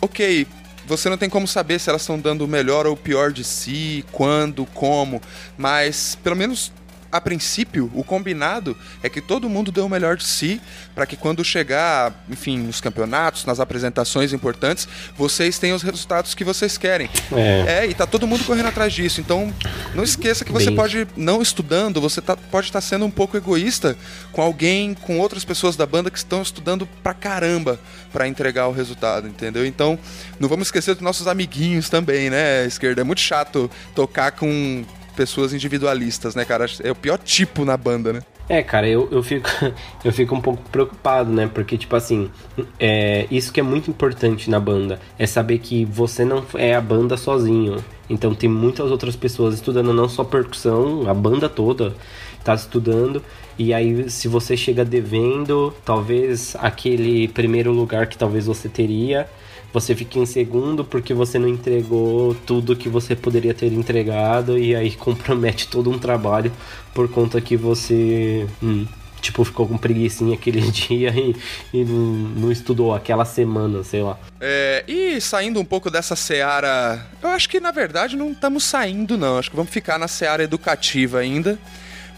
ok, 0.00 0.46
você 0.90 1.08
não 1.08 1.16
tem 1.16 1.30
como 1.30 1.46
saber 1.46 1.78
se 1.78 1.88
elas 1.88 2.02
estão 2.02 2.18
dando 2.18 2.44
o 2.44 2.48
melhor 2.48 2.84
ou 2.84 2.94
o 2.94 2.96
pior 2.96 3.30
de 3.32 3.44
si, 3.44 4.04
quando, 4.10 4.66
como, 4.66 5.22
mas 5.56 6.18
pelo 6.20 6.34
menos 6.34 6.72
a 7.12 7.20
princípio, 7.20 7.90
o 7.94 8.04
combinado 8.04 8.76
é 9.02 9.08
que 9.08 9.20
todo 9.20 9.48
mundo 9.48 9.72
dê 9.72 9.80
o 9.80 9.88
melhor 9.88 10.16
de 10.16 10.24
si 10.24 10.60
para 10.94 11.06
que 11.06 11.16
quando 11.16 11.44
chegar, 11.44 12.24
enfim, 12.28 12.58
nos 12.58 12.80
campeonatos, 12.80 13.44
nas 13.44 13.58
apresentações 13.58 14.32
importantes, 14.32 14.86
vocês 15.16 15.58
tenham 15.58 15.76
os 15.76 15.82
resultados 15.82 16.34
que 16.34 16.44
vocês 16.44 16.78
querem. 16.78 17.08
É, 17.32 17.84
é 17.84 17.86
e 17.86 17.94
tá 17.94 18.06
todo 18.06 18.26
mundo 18.26 18.44
correndo 18.44 18.66
atrás 18.66 18.92
disso. 18.92 19.20
Então, 19.20 19.52
não 19.94 20.04
esqueça 20.04 20.44
que 20.44 20.52
você 20.52 20.66
Bem... 20.66 20.76
pode, 20.76 21.08
não 21.16 21.42
estudando, 21.42 22.00
você 22.00 22.20
tá, 22.20 22.36
pode 22.36 22.68
estar 22.68 22.80
tá 22.80 22.86
sendo 22.86 23.04
um 23.04 23.10
pouco 23.10 23.36
egoísta 23.36 23.96
com 24.32 24.42
alguém, 24.42 24.94
com 24.94 25.18
outras 25.18 25.44
pessoas 25.44 25.76
da 25.76 25.86
banda 25.86 26.10
que 26.10 26.18
estão 26.18 26.42
estudando 26.42 26.86
pra 27.02 27.12
caramba 27.12 27.78
para 28.12 28.28
entregar 28.28 28.68
o 28.68 28.72
resultado, 28.72 29.26
entendeu? 29.26 29.66
Então, 29.66 29.98
não 30.38 30.48
vamos 30.48 30.68
esquecer 30.68 30.94
dos 30.94 31.02
nossos 31.02 31.26
amiguinhos 31.26 31.88
também, 31.88 32.30
né, 32.30 32.64
esquerda? 32.66 33.00
É 33.00 33.04
muito 33.04 33.20
chato 33.20 33.70
tocar 33.94 34.32
com 34.32 34.84
pessoas 35.10 35.52
individualistas, 35.52 36.34
né, 36.34 36.44
cara? 36.44 36.66
É 36.82 36.90
o 36.90 36.94
pior 36.94 37.18
tipo 37.18 37.64
na 37.64 37.76
banda, 37.76 38.12
né? 38.12 38.20
É, 38.48 38.62
cara, 38.62 38.88
eu, 38.88 39.08
eu, 39.12 39.22
fico, 39.22 39.48
eu 40.04 40.12
fico 40.12 40.34
um 40.34 40.40
pouco 40.40 40.62
preocupado, 40.70 41.30
né? 41.30 41.48
Porque, 41.52 41.78
tipo 41.78 41.94
assim, 41.94 42.30
é, 42.78 43.26
isso 43.30 43.52
que 43.52 43.60
é 43.60 43.62
muito 43.62 43.90
importante 43.90 44.50
na 44.50 44.58
banda 44.58 45.00
é 45.18 45.26
saber 45.26 45.58
que 45.58 45.84
você 45.84 46.24
não 46.24 46.44
é 46.54 46.74
a 46.74 46.80
banda 46.80 47.16
sozinho. 47.16 47.76
Então 48.08 48.34
tem 48.34 48.50
muitas 48.50 48.90
outras 48.90 49.14
pessoas 49.14 49.54
estudando 49.54 49.92
não 49.92 50.08
só 50.08 50.24
percussão, 50.24 51.08
a 51.08 51.14
banda 51.14 51.48
toda 51.48 51.94
tá 52.42 52.54
estudando. 52.54 53.22
E 53.58 53.72
aí, 53.72 54.10
se 54.10 54.26
você 54.26 54.56
chega 54.56 54.84
devendo, 54.84 55.72
talvez 55.84 56.56
aquele 56.58 57.28
primeiro 57.28 57.72
lugar 57.72 58.06
que 58.06 58.16
talvez 58.16 58.46
você 58.46 58.68
teria, 58.68 59.28
você 59.72 59.94
fica 59.94 60.18
em 60.18 60.26
segundo 60.26 60.84
porque 60.84 61.14
você 61.14 61.38
não 61.38 61.48
entregou 61.48 62.34
tudo 62.46 62.76
que 62.76 62.88
você 62.88 63.14
poderia 63.14 63.54
ter 63.54 63.72
entregado 63.72 64.58
e 64.58 64.74
aí 64.74 64.92
compromete 64.92 65.68
todo 65.68 65.90
um 65.90 65.98
trabalho 65.98 66.52
por 66.94 67.08
conta 67.08 67.40
que 67.40 67.56
você 67.56 68.46
hum, 68.62 68.86
tipo 69.20 69.44
ficou 69.44 69.68
com 69.68 69.76
preguiça 69.76 70.24
aquele 70.32 70.60
dia 70.70 71.10
e, 71.10 71.36
e 71.72 71.84
não, 71.84 71.94
não, 72.40 72.52
estudou 72.52 72.94
aquela 72.94 73.24
semana, 73.24 73.84
sei 73.84 74.02
lá. 74.02 74.18
É, 74.40 74.84
e 74.88 75.20
saindo 75.20 75.60
um 75.60 75.64
pouco 75.64 75.90
dessa 75.90 76.16
seara, 76.16 77.06
eu 77.22 77.28
acho 77.28 77.48
que 77.48 77.60
na 77.60 77.70
verdade 77.70 78.16
não 78.16 78.32
estamos 78.32 78.64
saindo 78.64 79.16
não, 79.16 79.38
acho 79.38 79.50
que 79.50 79.56
vamos 79.56 79.70
ficar 79.70 79.98
na 79.98 80.08
seara 80.08 80.42
educativa 80.42 81.18
ainda, 81.18 81.58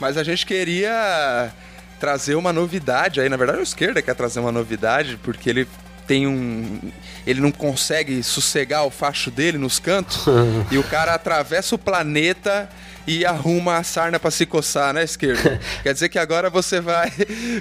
mas 0.01 0.17
a 0.17 0.23
gente 0.23 0.47
queria 0.47 1.53
trazer 2.01 2.35
uma 2.35 2.53
novidade 2.53 3.21
aí, 3.21 3.29
na 3.29 3.37
verdade 3.37 3.61
o 3.61 3.63
Esquerda 3.63 4.03
quer 4.03 4.15
trazer 4.15 4.41
uma 4.41 4.53
novidade, 4.53 5.19
porque 5.23 5.51
ele 5.51 5.69
tem 6.13 6.27
um. 6.27 6.79
Ele 7.27 7.41
não 7.41 7.51
consegue 7.51 8.23
sossegar 8.23 8.85
o 8.85 8.91
facho 8.91 9.31
dele 9.31 9.57
nos 9.57 9.79
cantos. 9.79 10.27
e 10.71 10.77
o 10.77 10.85
cara 10.85 11.15
atravessa 11.15 11.75
o 11.75 11.79
planeta 11.79 12.69
e 13.07 13.25
arruma 13.25 13.77
a 13.77 13.83
sarna 13.83 14.19
para 14.19 14.31
se 14.31 14.47
coçar, 14.47 14.93
né, 14.93 15.05
esquerda? 15.05 15.61
Quer 15.83 15.93
dizer 15.93 16.09
que 16.09 16.19
agora 16.19 16.49
você 16.49 16.81
vai 16.81 17.13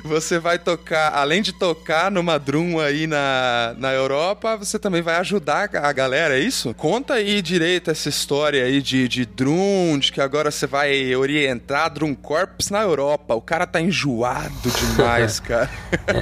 você 0.03 0.39
vai 0.39 0.59
tocar, 0.59 1.13
além 1.13 1.41
de 1.41 1.53
tocar 1.53 2.11
numa 2.11 2.37
drum 2.37 2.79
aí 2.79 3.07
na, 3.07 3.75
na 3.77 3.91
Europa, 3.91 4.57
você 4.57 4.77
também 4.79 5.01
vai 5.01 5.15
ajudar 5.15 5.69
a 5.75 5.91
galera, 5.91 6.37
é 6.37 6.39
isso? 6.39 6.73
Conta 6.73 7.15
aí 7.15 7.41
direito 7.41 7.91
essa 7.91 8.09
história 8.09 8.63
aí 8.63 8.81
de, 8.81 9.07
de 9.07 9.25
drum, 9.25 9.97
de 9.99 10.11
que 10.11 10.21
agora 10.21 10.51
você 10.51 10.67
vai 10.67 11.15
orientar 11.15 11.91
Drum 11.91 12.13
Corps 12.15 12.69
na 12.69 12.81
Europa. 12.81 13.35
O 13.35 13.41
cara 13.41 13.65
tá 13.65 13.81
enjoado 13.81 14.51
demais, 14.69 15.39
cara. 15.41 15.69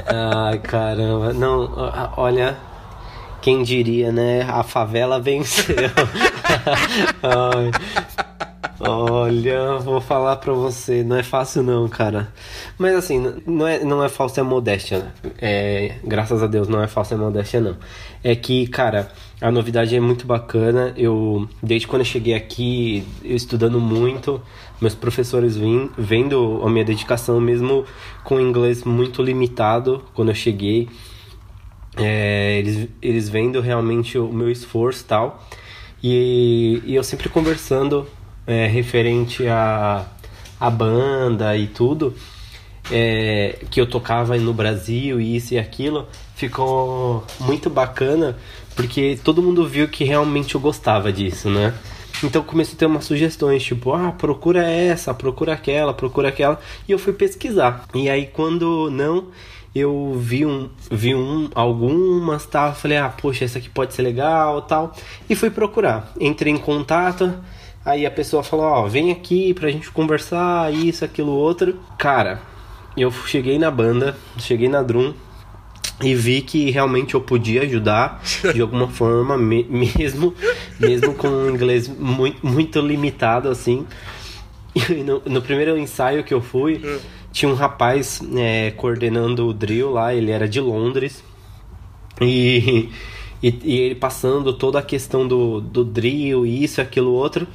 Ai, 0.08 0.60
caramba. 0.60 1.34
Não, 1.34 1.70
olha, 2.18 2.58
quem 3.42 3.64
diria, 3.64 4.12
né? 4.12 4.48
A 4.50 4.64
favela 4.64 5.20
venceu. 5.20 5.76
Ai. 7.24 7.72
Olha, 8.82 9.78
vou 9.80 10.00
falar 10.00 10.38
pra 10.38 10.54
você, 10.54 11.04
não 11.04 11.18
é 11.18 11.24
fácil 11.24 11.62
não, 11.62 11.89
cara. 11.89 12.32
Mas 12.78 12.96
assim, 12.96 13.36
não 13.46 13.68
é, 13.68 13.84
não 13.84 14.02
é 14.02 14.08
falsa 14.08 14.42
modéstia, 14.42 15.00
né? 15.00 15.12
É, 15.38 15.96
graças 16.02 16.42
a 16.42 16.48
Deus 16.48 16.70
não 16.70 16.82
é 16.82 16.88
falsa 16.88 17.18
modéstia, 17.18 17.60
não. 17.60 17.76
É 18.24 18.34
que, 18.38 18.68
cara, 18.68 19.12
a 19.42 19.52
novidade 19.52 19.94
é 19.94 20.00
muito 20.00 20.26
bacana. 20.26 20.94
Eu, 20.96 21.46
desde 21.62 21.88
quando 21.88 22.04
eu 22.04 22.06
cheguei 22.06 22.34
aqui, 22.34 23.06
eu 23.22 23.36
estudando 23.36 23.82
muito, 23.82 24.42
meus 24.80 24.96
professores 24.96 25.58
vim, 25.58 25.89
vendo 25.98 26.62
a 26.63 26.70
minha 26.70 26.86
dedicação, 26.86 27.42
mesmo 27.42 27.84
com 28.24 28.39
inglês 28.39 28.86
muito 28.86 29.22
limitado, 29.22 30.06
quando 30.13 30.30
eu 30.30 30.36
cheguei, 30.36 30.88
é, 31.98 32.60
eles, 32.60 32.88
eles 33.02 33.28
vendo 33.28 33.60
realmente 33.60 34.18
o 34.18 34.32
meu 34.32 34.50
esforço 34.50 35.04
tal. 35.06 35.44
E, 36.02 36.82
e 36.86 36.96
eu 36.96 37.04
sempre 37.04 37.28
conversando 37.28 38.08
é, 38.50 38.66
referente 38.66 39.48
a, 39.48 40.06
a 40.60 40.70
banda 40.72 41.56
e 41.56 41.68
tudo, 41.68 42.16
é, 42.92 43.60
que 43.70 43.80
eu 43.80 43.88
tocava 43.88 44.36
no 44.38 44.54
Brasil 44.54 45.22
e 45.22 45.36
isso 45.36 45.54
e 45.54 45.60
aquilo, 45.60 46.08
ficou 46.36 47.24
muito 47.40 47.70
bacana 47.70 48.36
porque 48.76 49.20
todo 49.24 49.44
mundo 49.44 49.68
viu 49.68 49.88
que 49.88 50.04
realmente 50.04 50.56
eu 50.56 50.62
gostava 50.62 51.12
disso, 51.12 51.50
né? 51.50 51.74
Então 52.24 52.42
comecei 52.42 52.74
a 52.74 52.78
ter 52.78 52.86
umas 52.88 53.06
sugestões, 53.06 53.62
tipo, 53.62 53.94
ah, 53.94 54.12
procura 54.12 54.64
essa, 54.64 55.14
procura 55.14 55.54
aquela, 55.54 55.94
procura 55.94 56.30
aquela, 56.30 56.60
e 56.88 56.92
eu 56.92 56.98
fui 56.98 57.14
pesquisar. 57.14 57.86
E 57.94 58.10
aí 58.10 58.26
quando 58.26 58.90
não, 58.90 59.28
eu 59.76 60.14
vi 60.18 60.46
um, 60.46 60.70
vi 60.90 61.14
um, 61.14 61.50
algumas, 61.54 62.46
tal, 62.46 62.74
falei, 62.74 62.98
ah, 62.98 63.10
poxa, 63.10 63.46
essa 63.46 63.60
aqui 63.60 63.70
pode 63.70 63.94
ser 63.94 64.02
legal, 64.02 64.62
tal, 64.64 64.96
e 65.30 65.36
fui 65.36 65.50
procurar. 65.50 66.12
Entrei 66.20 66.52
em 66.52 66.58
contato, 66.58 67.34
Aí 67.86 68.06
a 68.06 68.12
pessoa 68.12 68.44
falou, 68.44 68.65
ó, 68.65 68.88
vem 68.88 69.12
aqui 69.12 69.54
pra 69.54 69.72
gente 69.72 69.89
conversar, 69.92 70.74
isso, 70.74 71.06
aquilo, 71.06 71.32
outro. 71.32 71.80
Cara, 71.98 72.42
eu 72.96 73.12
cheguei 73.12 73.58
na 73.58 73.72
banda, 73.72 74.18
cheguei 74.38 74.68
na 74.68 74.82
Drum 74.82 75.13
e 76.02 76.13
vi 76.13 76.42
que 76.42 76.70
realmente 76.72 77.15
eu 77.15 77.22
podia 77.22 77.63
ajudar 77.63 78.22
de 78.54 78.62
alguma 78.62 78.88
forma, 78.88 79.38
mesmo, 79.38 80.34
mesmo 80.80 81.13
com 81.13 81.28
um 81.28 81.50
inglês 81.50 81.88
muito, 81.88 82.46
muito 82.46 82.80
limitado, 82.80 83.50
assim. 83.50 83.86
No, 85.04 85.22
no 85.26 85.42
primeiro 85.42 85.78
ensaio 85.78 86.24
que 86.24 86.34
eu 86.34 86.42
fui, 86.42 86.82
hum. 86.84 87.00
tinha 87.32 87.50
um 87.50 87.56
rapaz 87.56 88.22
é, 88.38 88.72
coordenando 88.72 89.48
o 89.48 89.54
drill 89.54 89.89
lá, 89.89 90.13
ele 90.13 90.32
era 90.32 90.48
de 90.48 90.62
Londres. 90.62 91.24
E 92.22 92.89
e, 93.41 93.60
e 93.63 93.80
ele 93.80 93.95
passando 93.95 94.54
toda 94.54 94.80
a 94.80 94.82
questão 94.82 95.28
do, 95.28 95.62
do 95.62 95.84
drill, 95.84 96.45
isso, 96.45 96.82
aquilo, 96.82 97.12
outro. 97.12 97.47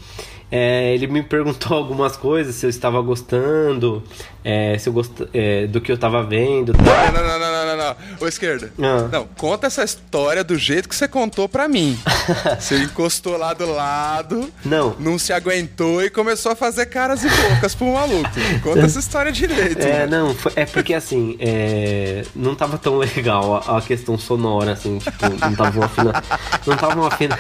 É, 0.51 0.95
ele 0.95 1.07
me 1.07 1.23
perguntou 1.25 1.77
algumas 1.77 2.17
coisas, 2.17 2.55
se 2.55 2.67
eu 2.67 2.71
estava 2.71 3.01
gostando, 3.01 4.03
é, 4.45 4.79
se 4.79 4.89
eu 4.89 4.93
gost... 4.93 5.13
É, 5.33 5.67
do 5.67 5.81
que 5.81 5.91
eu 5.91 5.97
estava 5.97 6.23
vendo. 6.23 6.73
Tá? 6.73 7.13
Não, 7.13 7.23
não, 7.23 7.39
não, 7.39 7.39
não, 7.39 7.53
não, 7.77 7.89
não. 7.89 7.97
Ô, 8.21 8.27
esquerda. 8.27 8.73
Ah. 8.79 9.09
Não, 9.11 9.27
conta 9.37 9.67
essa 9.67 9.85
história 9.85 10.43
do 10.43 10.57
jeito 10.57 10.89
que 10.89 10.95
você 10.95 11.07
contou 11.07 11.49
pra 11.49 11.69
mim. 11.69 11.99
você 12.59 12.79
encostou 12.79 13.37
lá 13.37 13.53
do 13.53 13.71
lado, 13.71 14.53
não, 14.65 14.97
não 14.99 15.19
se 15.19 15.33
aguentou 15.33 16.03
e 16.03 16.11
começou 16.11 16.53
a 16.53 16.57
fazer 16.57 16.87
caras 16.87 17.23
e 17.25 17.29
bocas 17.29 17.75
pro 17.75 17.93
maluco. 17.93 18.31
Conta 18.63 18.81
essa 18.81 18.99
história 18.99 19.31
direito. 19.31 19.81
É, 19.81 20.07
mano. 20.07 20.29
não, 20.29 20.53
é 20.57 20.65
porque 20.65 20.95
assim, 20.95 21.37
é, 21.39 22.25
não 22.35 22.55
tava 22.55 22.79
tão 22.79 22.99
legal 22.99 23.57
a, 23.57 23.79
a, 23.79 23.83
questão 23.83 24.19
sonora, 24.19 24.73
assim, 24.73 24.99
tipo, 24.99 25.29
não 25.29 25.55
tava 25.55 25.79
uma 25.79 25.87
afina... 25.87 26.23
Não 26.67 26.77
tava 26.77 26.95
uma 26.95 27.09
afina... 27.09 27.39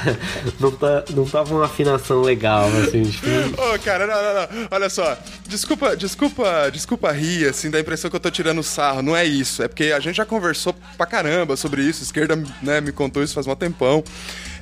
não, 0.58 0.70
tá, 0.70 1.04
não 1.10 1.24
tava 1.24 1.54
uma 1.54 1.64
afinação 1.64 2.22
legal, 2.22 2.68
assim, 2.82 3.02
tipo. 3.02 3.26
Ô, 3.60 3.74
oh, 3.74 3.78
cara, 3.78 4.06
não, 4.06 4.14
não, 4.14 4.34
não. 4.34 4.68
Olha 4.70 4.88
só. 4.88 5.16
Desculpa, 5.46 5.96
desculpa 5.96 6.30
desculpa, 6.30 6.70
desculpa 6.70 7.12
rir, 7.12 7.48
assim, 7.48 7.70
da 7.70 7.80
impressão 7.80 8.10
que 8.10 8.16
eu 8.16 8.20
tô 8.20 8.30
tirando 8.30 8.62
sarro. 8.62 9.02
Não 9.02 9.16
é 9.16 9.24
isso. 9.24 9.62
É 9.62 9.68
Porque 9.70 9.92
a 9.92 10.00
gente 10.00 10.16
já 10.16 10.26
conversou 10.26 10.74
pra 10.96 11.06
caramba 11.06 11.56
sobre 11.56 11.82
isso, 11.82 12.02
a 12.02 12.04
esquerda 12.04 12.36
né, 12.60 12.80
me 12.80 12.92
contou 12.92 13.22
isso 13.22 13.34
faz 13.34 13.46
um 13.46 13.54
tempão. 13.54 14.04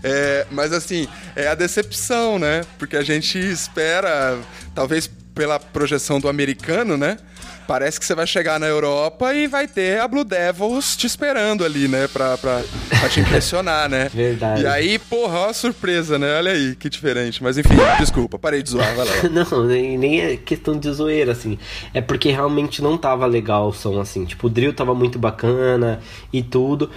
É, 0.02 0.46
mas 0.50 0.72
assim, 0.72 1.08
é 1.34 1.48
a 1.48 1.54
decepção, 1.54 2.38
né? 2.38 2.62
Porque 2.78 2.96
a 2.96 3.02
gente 3.02 3.38
espera, 3.38 4.38
talvez 4.74 5.10
pela 5.38 5.60
projeção 5.60 6.18
do 6.18 6.28
americano, 6.28 6.96
né? 6.96 7.16
Parece 7.68 8.00
que 8.00 8.04
você 8.04 8.12
vai 8.12 8.26
chegar 8.26 8.58
na 8.58 8.66
Europa 8.66 9.32
e 9.32 9.46
vai 9.46 9.68
ter 9.68 10.00
a 10.00 10.08
Blue 10.08 10.24
Devils 10.24 10.96
te 10.96 11.06
esperando 11.06 11.64
ali, 11.64 11.86
né? 11.86 12.08
Pra, 12.08 12.36
pra, 12.36 12.60
pra 12.88 13.08
te 13.08 13.20
impressionar, 13.20 13.88
né? 13.88 14.08
Verdade. 14.12 14.62
E 14.62 14.66
aí, 14.66 14.98
porra, 14.98 15.38
ó 15.38 15.50
a 15.50 15.52
surpresa, 15.52 16.18
né? 16.18 16.38
Olha 16.38 16.50
aí, 16.50 16.74
que 16.74 16.88
diferente. 16.88 17.40
Mas 17.40 17.56
enfim, 17.56 17.76
desculpa, 18.00 18.36
parei 18.36 18.64
de 18.64 18.70
zoar, 18.70 18.92
vai 18.96 19.06
lá. 19.06 19.12
não, 19.30 19.64
nem, 19.64 19.96
nem 19.96 20.20
é 20.20 20.36
questão 20.36 20.76
de 20.76 20.90
zoeira, 20.90 21.30
assim. 21.30 21.56
É 21.94 22.00
porque 22.00 22.32
realmente 22.32 22.82
não 22.82 22.98
tava 22.98 23.24
legal 23.24 23.68
o 23.68 23.72
som, 23.72 24.00
assim. 24.00 24.24
Tipo, 24.24 24.48
o 24.48 24.50
drill 24.50 24.72
tava 24.72 24.92
muito 24.92 25.20
bacana 25.20 26.00
e 26.32 26.42
tudo. 26.42 26.90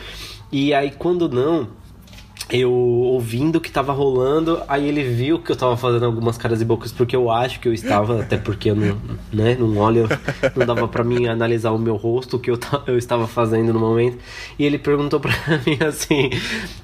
E 0.52 0.74
aí, 0.74 0.90
quando 0.90 1.30
não 1.30 1.68
eu 2.52 2.72
ouvindo 2.72 3.56
o 3.56 3.62
que 3.62 3.72
tava 3.72 3.94
rolando, 3.94 4.62
aí 4.68 4.88
ele 4.88 5.04
viu 5.04 5.40
que 5.40 5.52
eu 5.52 5.56
tava 5.56 5.78
fazendo 5.78 6.06
algumas 6.06 6.38
caras 6.38 6.62
e 6.62 6.66
bocas 6.66 6.92
porque 6.92 7.16
eu 7.16 7.32
acho 7.32 7.60
que 7.60 7.68
eu 7.68 7.74
estava, 7.74 8.22
até 8.22 8.38
porque 8.38 8.72
eu 8.72 8.76
não, 8.76 8.98
né, 9.32 9.56
não 9.58 9.78
olho, 9.78 10.10
não 10.56 10.66
dava 10.66 10.88
para 10.88 11.04
mim 11.04 11.28
analisar 11.28 11.72
o 11.72 11.78
meu 11.78 11.96
rosto, 11.96 12.36
o 12.36 12.40
que 12.40 12.52
eu, 12.52 12.60
eu 12.88 12.98
estava 12.98 13.26
fazendo 13.26 13.72
no 13.72 13.80
momento. 13.80 14.18
E 14.60 14.66
ele 14.66 14.78
perguntou 14.78 15.20
para 15.20 15.32
mim 15.66 15.78
assim: 15.88 16.30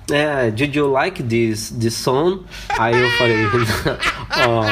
é, 0.10 0.49
Did 0.51 0.73
you 0.73 0.89
like 0.89 1.21
this, 1.21 1.71
this 1.71 1.95
song? 1.95 2.43
Aí 2.77 2.95
eu 2.95 3.10
falei: 3.12 3.36
Ó, 4.47 4.63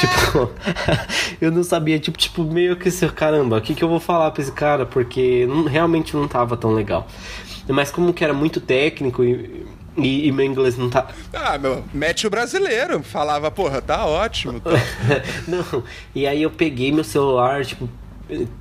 tipo, 0.00 0.50
eu 1.40 1.50
não 1.50 1.64
sabia, 1.64 1.98
tipo, 1.98 2.18
tipo 2.18 2.44
meio 2.44 2.76
que 2.76 2.88
assim, 2.88 3.08
caramba, 3.08 3.56
o 3.56 3.60
que, 3.60 3.74
que 3.74 3.82
eu 3.82 3.88
vou 3.88 4.00
falar 4.00 4.30
pra 4.30 4.42
esse 4.42 4.52
cara? 4.52 4.84
Porque 4.84 5.46
não, 5.46 5.64
realmente 5.64 6.14
não 6.14 6.28
tava 6.28 6.56
tão 6.56 6.72
legal. 6.72 7.06
Mas 7.68 7.90
como 7.90 8.12
que 8.12 8.24
era 8.24 8.34
muito 8.34 8.60
técnico 8.60 9.22
e 9.22 9.64
e, 9.96 10.26
e, 10.26 10.32
meu 10.32 10.46
inglês 10.46 10.76
não 10.78 10.88
tá. 10.88 11.08
Ah, 11.32 11.58
meu, 11.58 11.84
mete 11.92 12.26
o 12.26 12.30
brasileiro. 12.30 13.02
Falava, 13.02 13.50
porra, 13.50 13.82
tá 13.82 14.06
ótimo. 14.06 14.60
Tá. 14.60 14.70
não, 15.46 15.82
e 16.14 16.26
aí 16.26 16.42
eu 16.42 16.50
peguei 16.50 16.90
meu 16.90 17.04
celular, 17.04 17.64
tipo, 17.64 17.88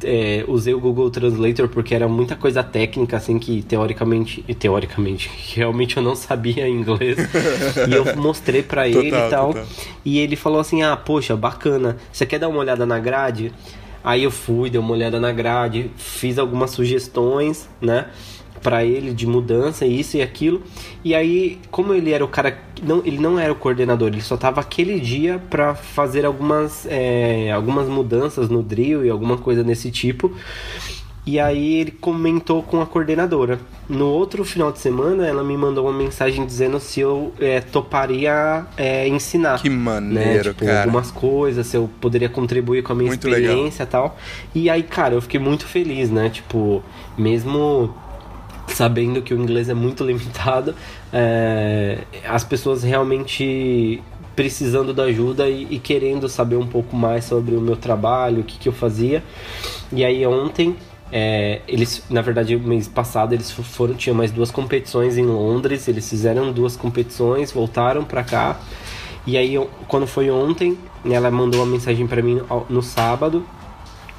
é, 0.04 0.44
usei 0.48 0.74
o 0.74 0.80
Google 0.80 1.10
Translator 1.10 1.68
porque 1.70 1.96
era 1.96 2.08
muita 2.08 2.36
coisa 2.36 2.64
técnica, 2.64 3.18
assim, 3.18 3.40
que 3.40 3.62
teoricamente. 3.62 4.44
E 4.48 4.54
teoricamente, 4.54 5.30
realmente 5.56 5.98
eu 5.98 6.04
não 6.04 6.16
sabia 6.16 6.68
inglês. 6.68 7.18
e 7.88 7.94
eu 7.94 8.16
mostrei 8.18 8.62
para 8.62 8.88
ele 8.88 9.08
e 9.08 9.30
tal. 9.30 9.54
Total. 9.54 9.66
E 10.04 10.20
ele 10.20 10.36
falou 10.36 10.60
assim: 10.60 10.84
ah, 10.84 10.98
poxa, 10.98 11.36
bacana. 11.36 11.98
Você 12.12 12.26
quer 12.26 12.40
dar 12.40 12.50
uma 12.50 12.60
olhada 12.60 12.86
na 12.86 13.00
grade? 13.00 13.54
Aí 14.04 14.24
eu 14.24 14.32
fui, 14.32 14.70
dei 14.70 14.80
uma 14.80 14.94
olhada 14.94 15.20
na 15.20 15.32
grade, 15.32 15.92
fiz 15.96 16.40
algumas 16.40 16.72
sugestões, 16.72 17.70
né? 17.80 18.08
Para 18.62 18.84
ele 18.86 19.14
de 19.14 19.26
mudança, 19.26 19.86
isso 19.86 20.18
e 20.18 20.22
aquilo. 20.22 20.62
E 21.04 21.14
aí, 21.16 21.60
como 21.70 21.94
ele 21.94 22.12
era 22.12 22.24
o 22.24 22.28
cara, 22.28 22.58
não, 22.82 23.02
ele 23.06 23.18
não 23.18 23.40
era 23.40 23.52
o 23.52 23.56
coordenador, 23.56 24.10
ele 24.10 24.22
só 24.22 24.38
tava 24.38 24.62
aquele 24.62 25.00
dia 25.00 25.42
para 25.50 25.76
fazer 25.76 26.26
algumas, 26.26 26.86
é, 26.88 27.52
algumas 27.52 27.88
mudanças 27.88 28.50
no 28.50 28.62
drill 28.62 29.06
e 29.06 29.10
alguma 29.10 29.38
coisa 29.38 29.64
desse 29.64 29.92
tipo. 29.92 30.32
E 31.24 31.40
aí 31.40 31.76
ele 31.76 31.92
comentou 31.92 32.64
com 32.64 32.82
a 32.82 32.86
coordenadora. 32.86 33.60
No 33.88 34.08
outro 34.08 34.44
final 34.44 34.72
de 34.72 34.80
semana, 34.80 35.28
ela 35.28 35.44
me 35.44 35.56
mandou 35.56 35.86
uma 35.86 35.94
mensagem 35.94 36.46
dizendo 36.46 36.80
se 36.80 37.00
eu 37.00 37.32
é, 37.40 37.62
toparia 37.62 38.66
é, 38.76 39.08
ensinar. 39.08 39.62
Que 39.62 39.70
maneiro, 39.70 40.30
né? 40.30 40.44
tipo, 40.44 40.66
cara. 40.66 40.84
Algumas 40.84 41.12
coisas, 41.12 41.68
se 41.68 41.78
eu 41.78 41.88
poderia 42.00 42.28
contribuir 42.28 42.82
com 42.82 42.94
a 42.94 42.96
minha 42.96 43.10
muito 43.10 43.28
experiência 43.28 43.84
e 43.84 43.86
tal. 43.86 44.18
E 44.56 44.70
aí, 44.70 44.82
cara, 44.82 45.14
eu 45.14 45.22
fiquei 45.22 45.40
muito 45.40 45.68
feliz, 45.68 46.10
né? 46.10 46.30
Tipo, 46.30 46.84
mesmo 47.16 47.94
sabendo 48.74 49.22
que 49.22 49.34
o 49.34 49.38
inglês 49.38 49.70
é 49.70 49.74
muito 49.74 50.04
limitado, 50.06 50.74
é, 51.12 52.00
as 52.28 52.44
pessoas 52.44 52.84
realmente 52.84 54.02
precisando 54.36 54.94
da 54.94 55.04
ajuda 55.04 55.50
e, 55.50 55.68
e, 55.70 55.80
querendo 55.80 56.30
saber 56.30 56.56
um 56.56 56.66
pouco 56.66 56.96
mais 56.96 57.26
sobre 57.26 57.56
o 57.56 57.62
meu 57.62 57.76
trabalho, 57.76 58.42
o 58.42 58.44
que, 58.44 58.58
que 58.58 58.70
eu 58.70 58.74
fazia. 58.74 59.24
E 59.92 60.06
aí 60.06 60.26
ontem, 60.26 60.76
é, 61.12 61.62
eles, 61.68 62.04
na 62.10 62.22
verdade, 62.22 62.56
mês 62.56 62.88
passado 62.88 63.34
eles 63.34 63.52
foram, 63.52 63.94
tinha 63.94 64.16
mais 64.16 64.32
duas 64.32 64.50
competições 64.50 65.18
em 65.18 65.26
Londres, 65.26 65.88
eles 65.88 66.10
fizeram 66.10 66.52
duas 66.52 66.78
competições, 66.78 67.52
voltaram 67.52 68.04
para 68.04 68.24
cá. 68.24 68.60
E 69.28 69.38
aí, 69.38 69.56
quando 69.88 70.08
foi 70.08 70.32
ontem, 70.32 70.78
ela 71.06 71.30
mandou 71.30 71.60
uma 71.60 71.72
mensagem 71.72 72.08
para 72.08 72.22
mim 72.22 72.36
no, 72.36 72.66
no 72.70 72.82
sábado. 72.82 73.46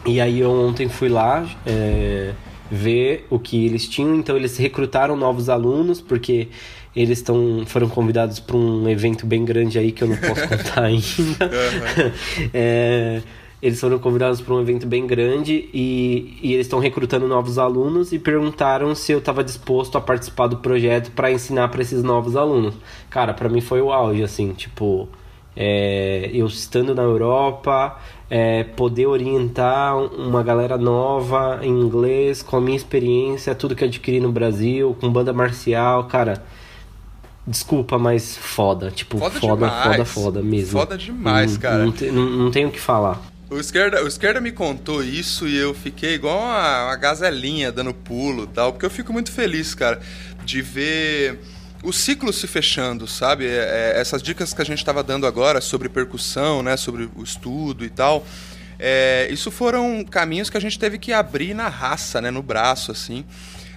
E 0.04 0.20
aí 0.20 0.40
eu 0.40 0.50
ontem 0.50 0.88
fui 0.88 1.08
lá. 1.08 1.44
É, 1.66 2.32
ver 2.70 3.26
o 3.30 3.38
que 3.38 3.66
eles 3.66 3.88
tinham. 3.88 4.16
Então 4.16 4.36
eles 4.36 4.56
recrutaram 4.56 5.16
novos 5.16 5.48
alunos 5.48 6.00
porque 6.00 6.48
eles 6.94 7.18
estão 7.18 7.64
foram 7.66 7.88
convidados 7.88 8.38
para 8.38 8.56
um 8.56 8.88
evento 8.88 9.26
bem 9.26 9.44
grande 9.44 9.78
aí 9.78 9.92
que 9.92 10.02
eu 10.02 10.08
não 10.08 10.16
posso 10.16 10.46
contar 10.48 10.84
ainda. 10.84 11.06
Uhum. 11.46 12.12
é, 12.52 13.22
eles 13.62 13.80
foram 13.80 13.98
convidados 13.98 14.40
para 14.40 14.54
um 14.54 14.60
evento 14.60 14.86
bem 14.88 15.06
grande 15.06 15.70
e, 15.72 16.36
e 16.42 16.52
eles 16.52 16.66
estão 16.66 16.80
recrutando 16.80 17.28
novos 17.28 17.58
alunos 17.58 18.12
e 18.12 18.18
perguntaram 18.18 18.92
se 18.92 19.12
eu 19.12 19.18
estava 19.18 19.44
disposto 19.44 19.96
a 19.96 20.00
participar 20.00 20.48
do 20.48 20.56
projeto 20.56 21.12
para 21.12 21.30
ensinar 21.30 21.68
para 21.68 21.80
esses 21.80 22.02
novos 22.02 22.34
alunos. 22.34 22.74
Cara, 23.08 23.32
para 23.32 23.48
mim 23.48 23.60
foi 23.60 23.80
o 23.80 23.92
auge, 23.92 24.22
assim, 24.22 24.52
tipo, 24.52 25.08
é, 25.56 26.30
eu 26.32 26.46
estando 26.46 26.94
na 26.94 27.02
Europa, 27.02 27.98
é, 28.30 28.64
poder 28.64 29.06
orientar 29.06 29.96
uma 29.96 30.42
galera 30.42 30.78
nova 30.78 31.60
em 31.62 31.70
inglês 31.70 32.42
com 32.42 32.56
a 32.56 32.60
minha 32.60 32.76
experiência, 32.76 33.54
tudo 33.54 33.76
que 33.76 33.84
adquiri 33.84 34.20
no 34.20 34.32
Brasil, 34.32 34.96
com 35.00 35.10
banda 35.10 35.32
marcial, 35.32 36.04
cara. 36.04 36.42
Desculpa, 37.46 37.98
mas 37.98 38.36
foda. 38.36 38.90
Tipo, 38.90 39.18
foda, 39.18 39.40
foda, 39.40 39.68
foda, 39.68 40.04
foda, 40.04 40.42
mesmo. 40.42 40.78
Foda 40.78 40.96
demais, 40.96 41.54
não, 41.54 41.60
cara. 41.60 41.84
Não, 41.84 41.92
não, 42.12 42.30
não 42.30 42.50
tenho 42.50 42.68
o 42.68 42.70
que 42.70 42.80
falar. 42.80 43.20
O 43.50 43.58
esquerda, 43.58 44.02
o 44.02 44.08
esquerda 44.08 44.40
me 44.40 44.50
contou 44.50 45.04
isso 45.04 45.46
e 45.46 45.54
eu 45.54 45.74
fiquei 45.74 46.14
igual 46.14 46.38
uma, 46.38 46.86
uma 46.86 46.96
gazelinha 46.96 47.70
dando 47.70 47.92
pulo 47.92 48.46
tal, 48.46 48.72
porque 48.72 48.86
eu 48.86 48.90
fico 48.90 49.12
muito 49.12 49.30
feliz, 49.30 49.74
cara, 49.74 50.00
de 50.42 50.62
ver 50.62 51.38
o 51.82 51.92
ciclo 51.92 52.32
se 52.32 52.46
fechando, 52.46 53.06
sabe? 53.08 53.46
É, 53.46 53.94
é, 53.96 54.00
essas 54.00 54.22
dicas 54.22 54.54
que 54.54 54.62
a 54.62 54.64
gente 54.64 54.78
estava 54.78 55.02
dando 55.02 55.26
agora 55.26 55.60
sobre 55.60 55.88
percussão, 55.88 56.62
né? 56.62 56.76
Sobre 56.76 57.10
o 57.16 57.22
estudo 57.22 57.84
e 57.84 57.90
tal. 57.90 58.24
É, 58.78 59.28
isso 59.30 59.50
foram 59.50 60.04
caminhos 60.04 60.48
que 60.48 60.56
a 60.56 60.60
gente 60.60 60.78
teve 60.78 60.98
que 60.98 61.12
abrir 61.12 61.54
na 61.54 61.68
raça, 61.68 62.20
né? 62.20 62.30
No 62.30 62.42
braço, 62.42 62.92
assim. 62.92 63.24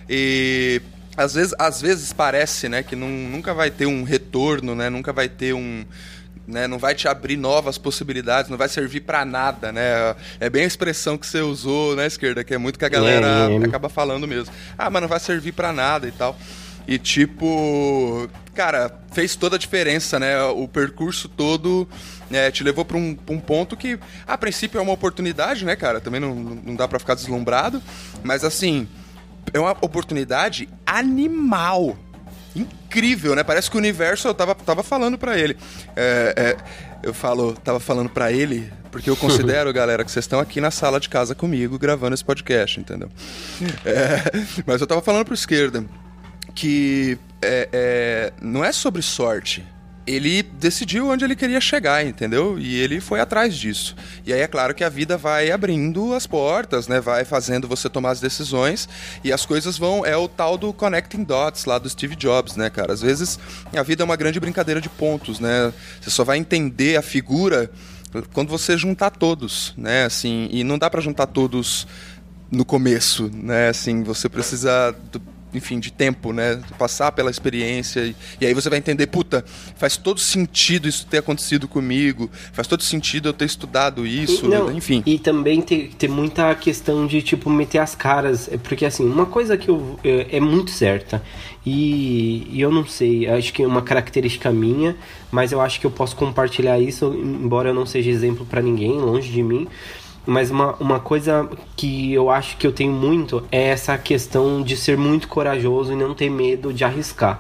E 0.08 0.82
às 1.18 1.34
vezes, 1.34 1.54
às 1.58 1.82
vezes 1.82 2.14
parece, 2.14 2.70
né? 2.70 2.84
Que 2.84 2.96
não, 2.96 3.10
nunca 3.10 3.54
vai 3.54 3.72
ter 3.72 3.88
um 3.88 4.04
retorno, 4.04 4.76
né? 4.76 4.90
Nunca 4.90 5.12
vai 5.12 5.28
ter 5.28 5.54
um... 5.54 5.84
Né, 6.48 6.68
não 6.68 6.78
vai 6.78 6.94
te 6.94 7.08
abrir 7.08 7.38
novas 7.38 7.76
possibilidades, 7.76 8.52
não 8.52 8.58
vai 8.58 8.70
servir 8.70 9.00
para 9.00 9.26
nada, 9.26 9.72
né? 9.72 10.16
É 10.40 10.48
bem 10.48 10.64
a 10.64 10.68
expressão 10.68 11.18
que 11.18 11.26
você 11.26 11.42
usou, 11.42 11.96
né, 11.96 12.06
esquerda, 12.06 12.44
que 12.44 12.54
é 12.54 12.58
muito 12.60 12.78
que 12.78 12.86
a 12.86 12.90
galera 12.90 13.50
é, 13.50 13.56
é. 13.56 13.66
acaba 13.66 13.90
falando 13.90 14.28
mesmo. 14.28 14.54
Ah, 14.78 14.88
mas 14.92 15.02
não 15.02 15.10
vai 15.10 15.20
servir 15.20 15.54
para 15.54 15.74
nada 15.74 16.08
e 16.08 16.12
tal. 16.12 16.38
E 16.88 17.00
tipo, 17.00 18.30
cara, 18.54 18.92
fez 19.12 19.36
toda 19.36 19.56
a 19.56 19.60
diferença, 19.60 20.20
né? 20.20 20.42
O 20.44 20.68
percurso 20.68 21.28
todo 21.28 21.88
né, 22.30 22.52
te 22.52 22.64
levou 22.64 22.86
para 22.86 22.98
um, 22.98 23.18
um, 23.30 23.40
ponto 23.40 23.76
que, 23.76 24.00
a 24.28 24.38
princípio, 24.38 24.80
é 24.80 24.82
uma 24.82 24.94
oportunidade, 24.94 25.66
né, 25.66 25.76
cara? 25.76 26.00
Também 26.00 26.20
não, 26.20 26.36
não 26.36 26.76
dá 26.76 26.88
para 26.88 27.00
ficar 27.00 27.16
deslumbrado. 27.16 27.82
Mas 28.24 28.44
assim, 28.44 28.88
é 29.54 29.60
uma 29.60 29.72
oportunidade 29.82 30.70
animal. 30.86 31.98
Incrível, 32.56 33.36
né? 33.36 33.44
Parece 33.44 33.70
que 33.70 33.76
o 33.76 33.80
universo, 33.80 34.28
eu 34.28 34.34
tava, 34.34 34.56
tava 34.56 34.82
falando 34.82 35.18
para 35.18 35.38
ele. 35.38 35.58
É, 35.96 36.34
é, 36.38 36.58
eu 37.04 37.14
falo, 37.14 37.54
tava 37.54 37.80
falando 37.80 38.10
para 38.10 38.32
ele, 38.32 38.72
porque 38.92 39.10
eu 39.10 39.18
considero, 39.18 39.72
galera, 39.74 40.06
que 40.06 40.12
vocês 40.12 40.24
estão 40.24 40.40
aqui 40.40 40.62
na 40.62 40.72
sala 40.72 41.00
de 41.00 41.10
casa 41.10 41.36
comigo 41.36 41.78
gravando 41.78 42.14
esse 42.14 42.24
podcast, 42.24 42.80
entendeu? 42.80 43.10
É, 43.86 44.22
mas 44.66 44.80
eu 44.80 44.88
tava 44.88 45.02
falando 45.02 45.26
pro 45.26 45.34
esquerda 45.34 45.84
que 46.56 47.20
é, 47.42 47.70
é, 47.72 48.34
não 48.42 48.64
é 48.64 48.72
sobre 48.72 49.02
sorte. 49.02 49.64
Ele 50.08 50.44
decidiu 50.44 51.10
onde 51.10 51.26
ele 51.26 51.36
queria 51.36 51.60
chegar, 51.60 52.06
entendeu? 52.06 52.60
E 52.60 52.76
ele 52.80 53.02
foi 53.02 53.20
atrás 53.20 53.58
disso. 53.58 53.96
E 54.24 54.32
aí 54.32 54.40
é 54.40 54.48
claro 54.48 54.74
que 54.76 54.84
a 54.84 54.90
vida 54.90 55.18
vai 55.18 55.50
abrindo 55.50 56.14
as 56.14 56.28
portas, 56.28 56.88
né? 56.88 57.02
Vai 57.02 57.26
fazendo 57.26 57.68
você 57.68 57.90
tomar 57.90 58.12
as 58.12 58.20
decisões 58.20 58.88
e 59.24 59.34
as 59.34 59.48
coisas 59.48 59.80
vão. 59.80 60.06
É 60.06 60.16
o 60.16 60.28
tal 60.28 60.60
do 60.60 60.72
connecting 60.72 61.24
dots 61.24 61.66
lá 61.66 61.80
do 61.80 61.90
Steve 61.90 62.16
Jobs, 62.16 62.56
né, 62.56 62.70
cara? 62.70 62.94
Às 62.94 63.02
vezes 63.02 63.40
a 63.76 63.82
vida 63.82 64.04
é 64.04 64.06
uma 64.06 64.16
grande 64.16 64.40
brincadeira 64.40 64.80
de 64.80 64.90
pontos, 64.90 65.40
né? 65.40 65.74
Você 66.00 66.12
só 66.12 66.24
vai 66.24 66.38
entender 66.38 66.98
a 66.98 67.02
figura 67.02 67.72
quando 68.32 68.50
você 68.50 68.78
juntar 68.78 69.10
todos, 69.10 69.74
né? 69.76 70.06
Assim, 70.06 70.48
e 70.52 70.64
não 70.64 70.78
dá 70.78 70.88
para 70.88 71.02
juntar 71.02 71.26
todos 71.26 71.88
no 72.52 72.64
começo, 72.64 73.32
né? 73.34 73.70
Assim, 73.70 74.04
você 74.04 74.30
precisa 74.30 74.96
enfim, 75.56 75.80
de 75.80 75.92
tempo, 75.92 76.34
né? 76.34 76.62
Passar 76.78 77.12
pela 77.12 77.32
experiência 77.32 78.02
e, 78.02 78.16
e 78.40 78.46
aí 78.46 78.54
você 78.54 78.70
vai 78.70 78.80
entender, 78.80 79.08
puta, 79.08 79.44
faz 79.76 79.98
todo 79.98 80.20
sentido 80.20 80.88
isso 80.88 81.06
ter 81.08 81.20
acontecido 81.20 81.68
comigo, 81.68 82.30
faz 82.54 82.68
todo 82.68 82.84
sentido 82.84 83.30
eu 83.30 83.34
ter 83.34 83.46
estudado 83.46 84.06
isso, 84.06 84.48
Não, 84.48 84.72
enfim. 84.72 85.04
E 85.06 85.20
também 85.20 85.62
ter, 85.62 85.92
ter 85.98 86.08
muita 86.08 86.54
questão 86.56 87.08
de, 87.08 87.22
tipo, 87.22 87.50
meter 87.50 87.80
as 87.80 87.96
caras. 87.96 88.50
é 88.52 88.58
Porque, 88.58 88.86
assim, 88.86 89.06
uma 89.06 89.26
coisa 89.26 89.58
que 89.58 89.70
eu, 89.70 90.00
é, 90.04 90.38
é 90.38 90.40
muito 90.40 90.72
certa, 90.72 91.22
e, 91.66 92.48
e 92.52 92.62
eu 92.62 92.72
não 92.72 92.86
sei, 92.86 93.28
acho 93.28 93.52
que 93.52 93.64
é 93.64 93.68
uma 93.68 93.82
característica 93.82 94.52
minha, 94.52 94.96
mas 95.32 95.52
eu 95.52 95.60
acho 95.60 95.80
que 95.80 95.86
eu 95.86 95.92
posso 95.92 96.16
compartilhar 96.16 96.80
isso, 96.80 97.06
embora 97.14 97.70
eu 97.70 97.74
não 97.74 97.86
seja 97.86 98.10
exemplo 98.10 98.46
pra 98.46 98.62
ninguém, 98.62 98.92
longe 99.00 99.32
de 99.32 99.42
mim. 99.42 99.68
Mas 100.26 100.50
uma, 100.50 100.74
uma 100.80 101.00
coisa 101.00 101.48
que 101.76 102.14
eu 102.14 102.30
acho 102.30 102.58
que 102.58 102.66
eu 102.66 102.72
tenho 102.72 102.92
muito 102.92 103.44
é 103.52 103.70
essa 103.70 103.98
questão 103.98 104.62
de 104.62 104.76
ser 104.76 104.98
muito 104.98 105.28
corajoso 105.28 105.94
e 105.94 105.96
não 105.96 106.14
ter 106.14 106.30
medo 106.30 106.74
de 106.74 106.84
arriscar. 106.84 107.40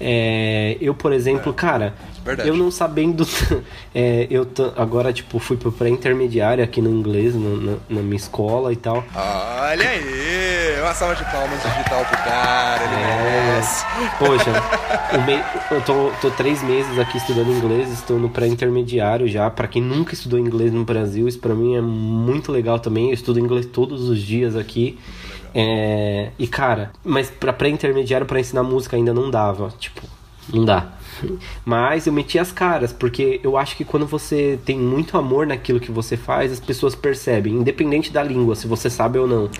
É, 0.00 0.76
eu, 0.80 0.94
por 0.94 1.12
exemplo, 1.12 1.52
cara, 1.52 1.94
Verdade. 2.24 2.48
eu 2.48 2.56
não 2.56 2.70
sabendo. 2.70 3.26
é, 3.94 4.26
eu 4.30 4.46
agora, 4.76 5.12
tipo, 5.12 5.38
fui 5.38 5.56
pro 5.56 5.70
pré-intermediário 5.72 6.62
aqui 6.64 6.80
no 6.80 6.90
inglês, 6.90 7.34
no- 7.34 7.56
na, 7.60 7.72
na 7.88 8.00
minha 8.02 8.16
escola 8.16 8.72
e 8.72 8.76
tal. 8.76 9.04
Olha 9.14 9.88
aí! 9.88 10.80
Uma 10.80 10.94
salva 10.94 11.14
de 11.14 11.24
palmas 11.30 11.62
digital 11.62 12.04
pro 12.06 12.16
cara, 12.18 12.82
ele 12.84 12.94
É. 12.94 13.50
merece. 13.50 13.84
Poxa, 14.18 14.50
eu 15.74 15.80
tô, 15.82 16.10
tô 16.20 16.30
três 16.30 16.62
meses 16.62 16.98
aqui 16.98 17.18
estudando 17.18 17.50
inglês, 17.50 17.90
estou 17.92 18.18
no 18.18 18.28
pré-intermediário 18.30 19.28
já. 19.28 19.50
Pra 19.50 19.68
quem 19.68 19.82
nunca 19.82 20.14
estudou 20.14 20.38
inglês 20.38 20.72
no 20.72 20.84
Brasil, 20.84 21.28
isso 21.28 21.38
pra 21.38 21.54
mim 21.54 21.76
é 21.76 21.80
muito 21.80 22.50
legal 22.50 22.78
também. 22.78 23.08
Eu 23.08 23.14
estudo 23.14 23.38
inglês 23.38 23.66
todos 23.66 24.08
os 24.08 24.18
dias 24.20 24.56
aqui. 24.56 24.98
É, 25.54 26.30
e 26.38 26.46
cara, 26.46 26.92
mas 27.04 27.30
pra 27.30 27.52
pré-intermediário 27.52 28.26
pra 28.26 28.40
ensinar 28.40 28.62
música 28.62 28.96
ainda 28.96 29.12
não 29.12 29.30
dava. 29.30 29.72
Tipo, 29.78 30.02
não 30.52 30.64
dá. 30.64 30.88
Mas 31.64 32.06
eu 32.06 32.12
meti 32.12 32.38
as 32.38 32.52
caras, 32.52 32.92
porque 32.92 33.40
eu 33.42 33.56
acho 33.56 33.76
que 33.76 33.84
quando 33.84 34.06
você 34.06 34.58
tem 34.64 34.78
muito 34.78 35.16
amor 35.16 35.46
naquilo 35.46 35.80
que 35.80 35.90
você 35.90 36.16
faz, 36.16 36.52
as 36.52 36.60
pessoas 36.60 36.94
percebem, 36.94 37.54
independente 37.54 38.12
da 38.12 38.22
língua, 38.22 38.54
se 38.54 38.66
você 38.66 38.88
sabe 38.90 39.18
ou 39.18 39.26
não. 39.26 39.50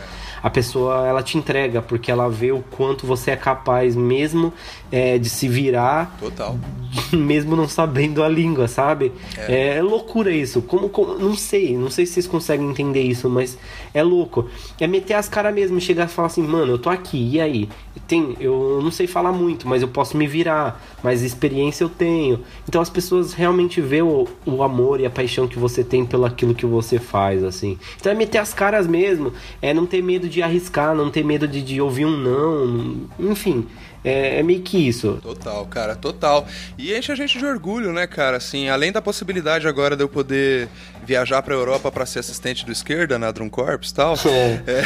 A 0.42 0.48
pessoa, 0.48 1.06
ela 1.06 1.22
te 1.22 1.36
entrega, 1.36 1.82
porque 1.82 2.10
ela 2.10 2.28
vê 2.30 2.50
o 2.50 2.62
quanto 2.70 3.06
você 3.06 3.30
é 3.32 3.36
capaz 3.36 3.94
mesmo 3.94 4.52
é, 4.90 5.18
de 5.18 5.28
se 5.28 5.46
virar 5.48 6.16
Total. 6.18 6.56
mesmo 7.12 7.54
não 7.54 7.68
sabendo 7.68 8.22
a 8.22 8.28
língua, 8.28 8.66
sabe? 8.66 9.12
É, 9.36 9.82
loucura 9.82 10.32
isso. 10.32 10.62
Como, 10.62 10.88
como- 10.88 11.18
não 11.18 11.36
sei, 11.36 11.76
não 11.76 11.90
sei 11.90 12.06
se 12.06 12.14
vocês 12.14 12.26
conseguem 12.26 12.70
entender 12.70 13.02
isso, 13.02 13.28
mas 13.28 13.58
é 13.92 14.02
louco. 14.02 14.48
É 14.80 14.86
meter 14.86 15.14
as 15.14 15.28
caras 15.28 15.54
mesmo, 15.54 15.78
chegar 15.78 16.06
e 16.06 16.10
falar 16.10 16.26
assim, 16.28 16.42
mano, 16.42 16.72
eu 16.72 16.78
tô 16.78 16.88
aqui, 16.88 17.32
e 17.34 17.40
aí? 17.40 17.68
Tem, 18.08 18.34
eu 18.40 18.80
não 18.82 18.90
sei 18.90 19.06
falar 19.06 19.32
muito, 19.32 19.68
mas 19.68 19.82
eu 19.82 19.88
posso 19.88 20.16
me 20.16 20.26
virar, 20.26 20.82
mas 21.02 21.22
experiência 21.22 21.49
eu 21.82 21.88
tenho. 21.88 22.40
Então 22.68 22.80
as 22.80 22.90
pessoas 22.90 23.32
realmente 23.32 23.80
vê 23.80 24.02
o, 24.02 24.26
o 24.46 24.62
amor 24.62 25.00
e 25.00 25.06
a 25.06 25.10
paixão 25.10 25.48
que 25.48 25.58
você 25.58 25.82
tem 25.82 26.04
pelo 26.04 26.24
aquilo 26.24 26.54
que 26.54 26.66
você 26.66 26.98
faz, 26.98 27.42
assim. 27.42 27.78
Então 27.98 28.12
é 28.12 28.14
meter 28.14 28.38
as 28.38 28.54
caras 28.54 28.86
mesmo, 28.86 29.32
é 29.60 29.74
não 29.74 29.86
ter 29.86 30.02
medo 30.02 30.28
de 30.28 30.42
arriscar, 30.42 30.94
não 30.94 31.10
ter 31.10 31.24
medo 31.24 31.46
de, 31.48 31.62
de 31.62 31.80
ouvir 31.80 32.06
um 32.06 32.16
não, 32.16 33.08
enfim. 33.18 33.66
É, 34.02 34.38
é 34.38 34.42
meio 34.42 34.62
que 34.62 34.78
isso. 34.88 35.18
Total, 35.22 35.66
cara, 35.66 35.94
total. 35.94 36.46
E 36.78 36.94
enche 36.96 37.12
a 37.12 37.14
gente 37.14 37.38
de 37.38 37.44
orgulho, 37.44 37.92
né, 37.92 38.06
cara? 38.06 38.38
Assim, 38.38 38.68
além 38.68 38.90
da 38.90 39.02
possibilidade 39.02 39.68
agora 39.68 39.94
de 39.96 40.02
eu 40.02 40.08
poder 40.08 40.68
viajar 41.04 41.42
pra 41.42 41.54
Europa 41.54 41.90
pra 41.92 42.06
ser 42.06 42.20
assistente 42.20 42.64
do 42.64 42.72
esquerda 42.72 43.18
na 43.18 43.30
Drum 43.30 43.50
Corps 43.50 43.90
e 43.90 43.94
tal. 43.94 44.14
É. 44.14 44.62
É. 44.72 44.84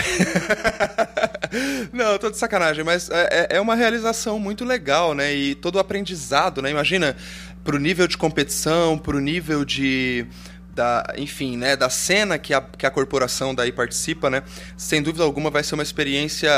Não, 1.93 2.19
tô 2.19 2.31
de 2.31 2.37
sacanagem, 2.39 2.83
mas 2.85 3.09
é, 3.11 3.29
é- 3.51 3.57
é 3.57 3.61
uma 3.61 3.75
realização 3.75 4.39
muito 4.39 4.65
legal, 4.65 5.15
né? 5.15 5.33
E 5.35 5.55
todo 5.55 5.77
o 5.77 5.79
aprendizado, 5.79 6.61
né? 6.61 6.71
Imagina, 6.71 7.17
pro 7.63 7.79
nível 7.79 8.07
de 8.09 8.17
competição, 8.19 8.99
pro 8.99 9.21
nível 9.21 9.65
de. 9.65 10.27
Da, 10.75 11.15
enfim, 11.17 11.57
né, 11.57 11.77
da 11.77 11.89
cena 11.89 12.37
que 12.37 12.53
a, 12.53 12.61
que 12.61 12.85
a 12.85 12.91
corporação 12.91 13.55
daí 13.55 13.71
participa, 13.71 14.29
né? 14.29 14.43
Sem 14.77 15.03
dúvida 15.03 15.23
alguma 15.23 15.51
vai 15.51 15.63
ser 15.63 15.75
uma 15.75 15.83
experiência 15.83 16.51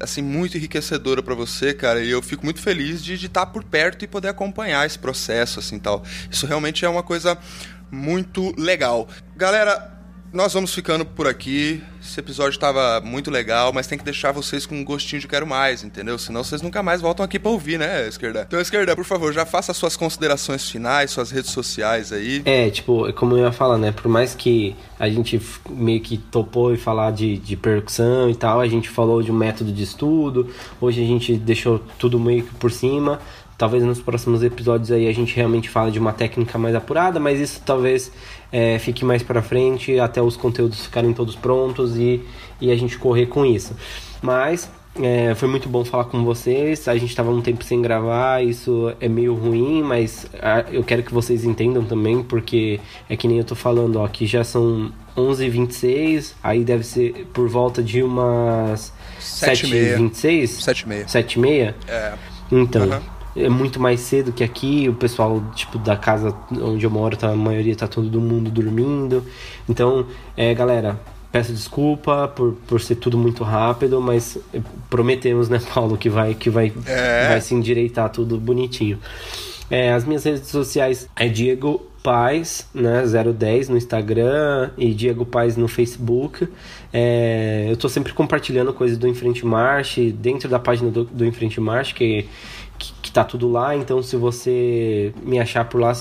assim 0.00 0.22
muito 0.22 0.56
enriquecedora 0.56 1.22
pra 1.22 1.34
você, 1.34 1.74
cara. 1.74 2.02
E 2.02 2.10
eu 2.10 2.22
fico 2.22 2.44
muito 2.44 2.60
feliz 2.60 3.02
de 3.02 3.14
estar 3.14 3.46
por 3.46 3.64
perto 3.64 4.04
e 4.04 4.08
poder 4.08 4.28
acompanhar 4.28 4.86
esse 4.86 4.98
processo, 4.98 5.58
assim, 5.58 5.78
tal. 5.78 6.04
Isso 6.30 6.46
realmente 6.46 6.84
é 6.84 6.88
uma 6.88 7.02
coisa 7.02 7.36
muito 7.90 8.54
legal. 8.56 9.08
Galera, 9.36 9.99
nós 10.32 10.52
vamos 10.52 10.72
ficando 10.72 11.04
por 11.04 11.26
aqui. 11.26 11.82
Esse 12.00 12.18
episódio 12.20 12.56
estava 12.56 13.00
muito 13.00 13.30
legal, 13.30 13.72
mas 13.72 13.86
tem 13.86 13.98
que 13.98 14.04
deixar 14.04 14.32
vocês 14.32 14.64
com 14.64 14.76
um 14.76 14.84
gostinho 14.84 15.20
de 15.20 15.28
quero 15.28 15.46
mais, 15.46 15.84
entendeu? 15.84 16.18
Senão 16.18 16.42
vocês 16.42 16.62
nunca 16.62 16.82
mais 16.82 17.00
voltam 17.00 17.24
aqui 17.24 17.38
pra 17.38 17.50
ouvir, 17.50 17.78
né, 17.78 18.08
Esquerda? 18.08 18.44
Então, 18.46 18.60
Esquerda, 18.60 18.94
por 18.94 19.04
favor, 19.04 19.32
já 19.32 19.44
faça 19.44 19.74
suas 19.74 19.96
considerações 19.96 20.68
finais, 20.68 21.10
suas 21.10 21.30
redes 21.30 21.50
sociais 21.50 22.12
aí. 22.12 22.42
É, 22.44 22.70
tipo, 22.70 23.12
como 23.14 23.36
eu 23.36 23.44
ia 23.44 23.52
falar, 23.52 23.76
né? 23.76 23.92
Por 23.92 24.08
mais 24.08 24.34
que 24.34 24.74
a 24.98 25.08
gente 25.08 25.40
meio 25.68 26.00
que 26.00 26.16
topou 26.16 26.72
e 26.72 26.76
falar 26.76 27.10
de, 27.10 27.36
de 27.36 27.56
percussão 27.56 28.30
e 28.30 28.34
tal, 28.34 28.60
a 28.60 28.68
gente 28.68 28.88
falou 28.88 29.22
de 29.22 29.30
um 29.30 29.36
método 29.36 29.72
de 29.72 29.82
estudo, 29.82 30.48
hoje 30.80 31.02
a 31.02 31.06
gente 31.06 31.36
deixou 31.36 31.80
tudo 31.98 32.18
meio 32.18 32.44
que 32.44 32.54
por 32.54 32.70
cima. 32.70 33.20
Talvez 33.58 33.84
nos 33.84 34.00
próximos 34.00 34.42
episódios 34.42 34.90
aí 34.90 35.06
a 35.06 35.12
gente 35.12 35.36
realmente 35.36 35.68
fale 35.68 35.90
de 35.90 35.98
uma 35.98 36.14
técnica 36.14 36.56
mais 36.56 36.74
apurada, 36.74 37.20
mas 37.20 37.38
isso 37.38 37.60
talvez 37.62 38.10
é, 38.52 38.78
fique 38.78 39.04
mais 39.04 39.22
pra 39.22 39.42
frente 39.42 39.98
até 39.98 40.20
os 40.22 40.36
conteúdos 40.36 40.84
ficarem 40.84 41.12
todos 41.12 41.36
prontos 41.36 41.96
e, 41.96 42.20
e 42.60 42.70
a 42.70 42.76
gente 42.76 42.98
correr 42.98 43.26
com 43.26 43.44
isso. 43.44 43.74
Mas 44.22 44.70
é, 45.00 45.34
foi 45.34 45.48
muito 45.48 45.68
bom 45.68 45.84
falar 45.84 46.04
com 46.04 46.24
vocês. 46.24 46.88
A 46.88 46.96
gente 46.96 47.14
tava 47.14 47.30
um 47.30 47.40
tempo 47.40 47.62
sem 47.64 47.80
gravar, 47.80 48.44
isso 48.44 48.92
é 49.00 49.08
meio 49.08 49.34
ruim, 49.34 49.82
mas 49.82 50.26
ah, 50.40 50.64
eu 50.70 50.82
quero 50.82 51.02
que 51.02 51.12
vocês 51.14 51.44
entendam 51.44 51.84
também, 51.84 52.22
porque 52.22 52.80
é 53.08 53.16
que 53.16 53.28
nem 53.28 53.38
eu 53.38 53.44
tô 53.44 53.54
falando, 53.54 53.96
ó, 54.00 54.08
que 54.08 54.26
já 54.26 54.42
são 54.42 54.92
11h26, 55.16 56.32
aí 56.42 56.64
deve 56.64 56.84
ser 56.84 57.26
por 57.32 57.48
volta 57.48 57.82
de 57.82 58.02
umas 58.02 58.92
Sete 59.18 59.66
e 59.66 59.70
meia. 59.70 59.98
7h26? 59.98 60.46
Sete 60.46 60.82
e 60.82 60.88
meia. 60.88 61.04
7h30? 61.04 61.74
É. 61.86 62.12
Então, 62.50 62.82
Aham. 62.82 63.02
É 63.36 63.48
muito 63.48 63.80
mais 63.80 64.00
cedo 64.00 64.32
que 64.32 64.42
aqui, 64.42 64.88
o 64.88 64.94
pessoal, 64.94 65.42
tipo, 65.54 65.78
da 65.78 65.96
casa 65.96 66.34
onde 66.60 66.84
eu 66.84 66.90
moro, 66.90 67.16
tá, 67.16 67.30
a 67.30 67.36
maioria 67.36 67.76
tá 67.76 67.86
todo 67.86 68.20
mundo 68.20 68.50
dormindo. 68.50 69.24
Então, 69.68 70.06
é, 70.36 70.52
galera, 70.54 70.98
peço 71.30 71.52
desculpa 71.52 72.26
por, 72.28 72.54
por 72.66 72.80
ser 72.80 72.96
tudo 72.96 73.16
muito 73.16 73.44
rápido, 73.44 74.00
mas 74.00 74.38
prometemos, 74.88 75.48
né, 75.48 75.60
Paulo, 75.72 75.96
que 75.96 76.08
vai, 76.08 76.34
que 76.34 76.50
vai, 76.50 76.72
É. 76.86 77.28
vai 77.28 77.40
se 77.40 77.54
endireitar 77.54 78.10
tudo 78.10 78.38
bonitinho. 78.38 78.98
É, 79.70 79.92
as 79.92 80.04
minhas 80.04 80.24
redes 80.24 80.48
sociais 80.48 81.08
é 81.14 81.28
Diego 81.28 81.86
Paz, 82.02 82.66
né, 82.74 83.04
010 83.06 83.68
no 83.68 83.76
Instagram 83.76 84.70
e 84.76 84.92
Diego 84.92 85.24
Paz 85.24 85.56
no 85.56 85.68
Facebook. 85.68 86.48
É, 86.92 87.66
eu 87.70 87.76
tô 87.76 87.88
sempre 87.88 88.12
compartilhando 88.12 88.72
coisas 88.72 88.98
do 88.98 89.06
Enfrente 89.06 89.46
Marche 89.46 90.10
dentro 90.10 90.48
da 90.48 90.58
página 90.58 90.90
do, 90.90 91.04
do 91.04 91.24
Enfrente 91.24 91.60
Marche, 91.60 91.94
que, 91.94 92.26
que, 93.10 93.12
tá 93.12 93.24
tudo 93.24 93.50
lá. 93.50 93.76
Então, 93.76 94.02
se 94.02 94.16
você 94.16 95.12
me 95.22 95.38
achar 95.38 95.64
por 95.64 95.80
lá, 95.80 95.92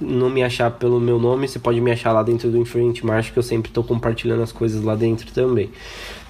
não 0.00 0.28
me 0.28 0.42
achar 0.42 0.70
pelo 0.70 1.00
meu 1.00 1.18
nome, 1.18 1.48
você 1.48 1.58
pode 1.58 1.80
me 1.80 1.90
achar 1.90 2.12
lá 2.12 2.22
dentro 2.22 2.50
do 2.50 2.58
Enfrente 2.58 3.04
Marche, 3.04 3.32
que 3.32 3.38
eu 3.38 3.42
sempre 3.42 3.72
tô 3.72 3.82
compartilhando 3.82 4.42
as 4.42 4.52
coisas 4.52 4.82
lá 4.82 4.94
dentro 4.94 5.30
também. 5.32 5.70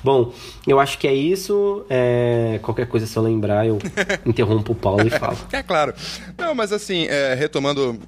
Bom, 0.02 0.32
eu 0.66 0.80
acho 0.80 0.98
que 0.98 1.06
é 1.06 1.14
isso. 1.14 1.84
É, 1.90 2.58
qualquer 2.62 2.86
coisa, 2.86 3.06
se 3.06 3.16
eu 3.16 3.22
lembrar, 3.22 3.66
eu 3.66 3.78
interrompo 4.24 4.72
o 4.72 4.74
Paulo 4.74 5.06
e 5.06 5.10
falo. 5.10 5.36
É 5.52 5.62
claro. 5.62 5.92
Não, 6.38 6.54
mas 6.54 6.72
assim, 6.72 7.06
é, 7.08 7.34
retomando 7.34 7.98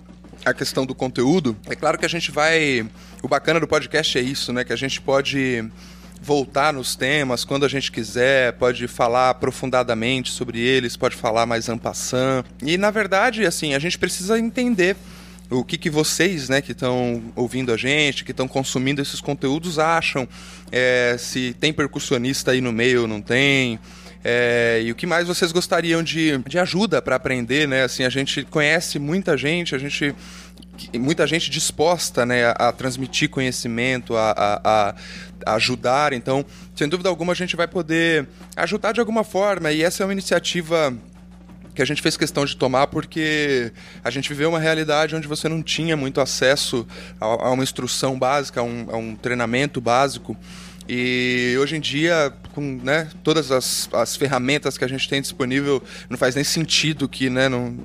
a 0.44 0.52
questão 0.52 0.84
do 0.84 0.94
conteúdo, 0.94 1.56
é 1.66 1.74
claro 1.74 1.98
que 1.98 2.04
a 2.04 2.08
gente 2.08 2.30
vai. 2.30 2.86
O 3.22 3.28
bacana 3.28 3.58
do 3.58 3.66
podcast 3.66 4.18
é 4.18 4.20
isso, 4.20 4.52
né? 4.52 4.64
Que 4.64 4.72
a 4.72 4.76
gente 4.76 5.00
pode 5.00 5.64
voltar 6.24 6.72
nos 6.72 6.96
temas 6.96 7.44
quando 7.44 7.64
a 7.64 7.68
gente 7.68 7.92
quiser, 7.92 8.54
pode 8.54 8.88
falar 8.88 9.30
aprofundadamente 9.30 10.30
sobre 10.30 10.58
eles, 10.58 10.96
pode 10.96 11.14
falar 11.14 11.44
mais 11.46 11.68
ampassant. 11.68 12.44
E 12.62 12.78
na 12.78 12.90
verdade, 12.90 13.44
assim, 13.44 13.74
a 13.74 13.78
gente 13.78 13.98
precisa 13.98 14.38
entender 14.38 14.96
o 15.50 15.62
que, 15.62 15.76
que 15.76 15.90
vocês, 15.90 16.48
né, 16.48 16.62
que 16.62 16.72
estão 16.72 17.22
ouvindo 17.36 17.70
a 17.72 17.76
gente, 17.76 18.24
que 18.24 18.30
estão 18.30 18.48
consumindo 18.48 19.02
esses 19.02 19.20
conteúdos, 19.20 19.78
acham. 19.78 20.26
É, 20.72 21.16
se 21.18 21.54
tem 21.60 21.72
percussionista 21.72 22.50
aí 22.52 22.60
no 22.60 22.72
meio 22.72 23.02
ou 23.02 23.06
não 23.08 23.20
tem. 23.20 23.78
É, 24.24 24.80
e 24.82 24.90
o 24.90 24.94
que 24.94 25.06
mais 25.06 25.28
vocês 25.28 25.52
gostariam 25.52 26.02
de, 26.02 26.38
de 26.48 26.58
ajuda 26.58 27.02
para 27.02 27.14
aprender, 27.14 27.68
né? 27.68 27.82
Assim, 27.84 28.04
a 28.04 28.08
gente 28.08 28.42
conhece 28.44 28.98
muita 28.98 29.36
gente, 29.36 29.74
a 29.74 29.78
gente 29.78 30.14
muita 30.98 31.24
gente 31.26 31.50
disposta, 31.50 32.26
né, 32.26 32.52
a, 32.56 32.72
transmitir 32.72 33.28
conhecimento, 33.28 34.16
a- 34.16 34.34
a- 34.36 34.60
a 34.64 34.94
ajudar. 35.46 36.12
Então, 36.12 36.44
sem 36.74 36.88
dúvida 36.88 37.08
alguma, 37.08 37.32
a 37.32 37.36
gente 37.36 37.56
vai 37.56 37.66
poder 37.66 38.26
ajudar 38.56 38.92
de 38.92 39.00
alguma 39.00 39.24
forma. 39.24 39.72
E 39.72 39.82
essa 39.82 40.02
é 40.02 40.06
uma 40.06 40.12
iniciativa 40.12 40.96
que 41.74 41.82
a 41.82 41.84
gente 41.84 42.00
fez 42.00 42.16
questão 42.16 42.44
de 42.44 42.56
tomar 42.56 42.86
porque 42.86 43.72
a 44.02 44.10
gente 44.10 44.28
viveu 44.28 44.48
uma 44.48 44.60
realidade 44.60 45.16
onde 45.16 45.26
você 45.26 45.48
não 45.48 45.62
tinha 45.62 45.96
muito 45.96 46.20
acesso 46.20 46.86
a, 47.20 47.50
uma 47.50 47.64
instrução 47.64 48.18
básica, 48.18 48.60
a 48.60 48.62
um, 48.62 48.86
a 48.90 48.96
um 48.96 49.16
treinamento 49.16 49.80
básico. 49.80 50.36
E 50.88 51.56
hoje 51.58 51.76
em 51.76 51.80
dia, 51.80 52.32
com 52.52 52.78
né, 52.82 53.08
todas 53.22 53.50
as, 53.50 53.88
as 53.92 54.16
ferramentas 54.16 54.76
que 54.76 54.84
a 54.84 54.88
gente 54.88 55.08
tem 55.08 55.20
disponível, 55.20 55.82
não 56.10 56.18
faz 56.18 56.34
nem 56.34 56.44
sentido 56.44 57.08
que 57.08 57.30
né, 57.30 57.48
no, 57.48 57.76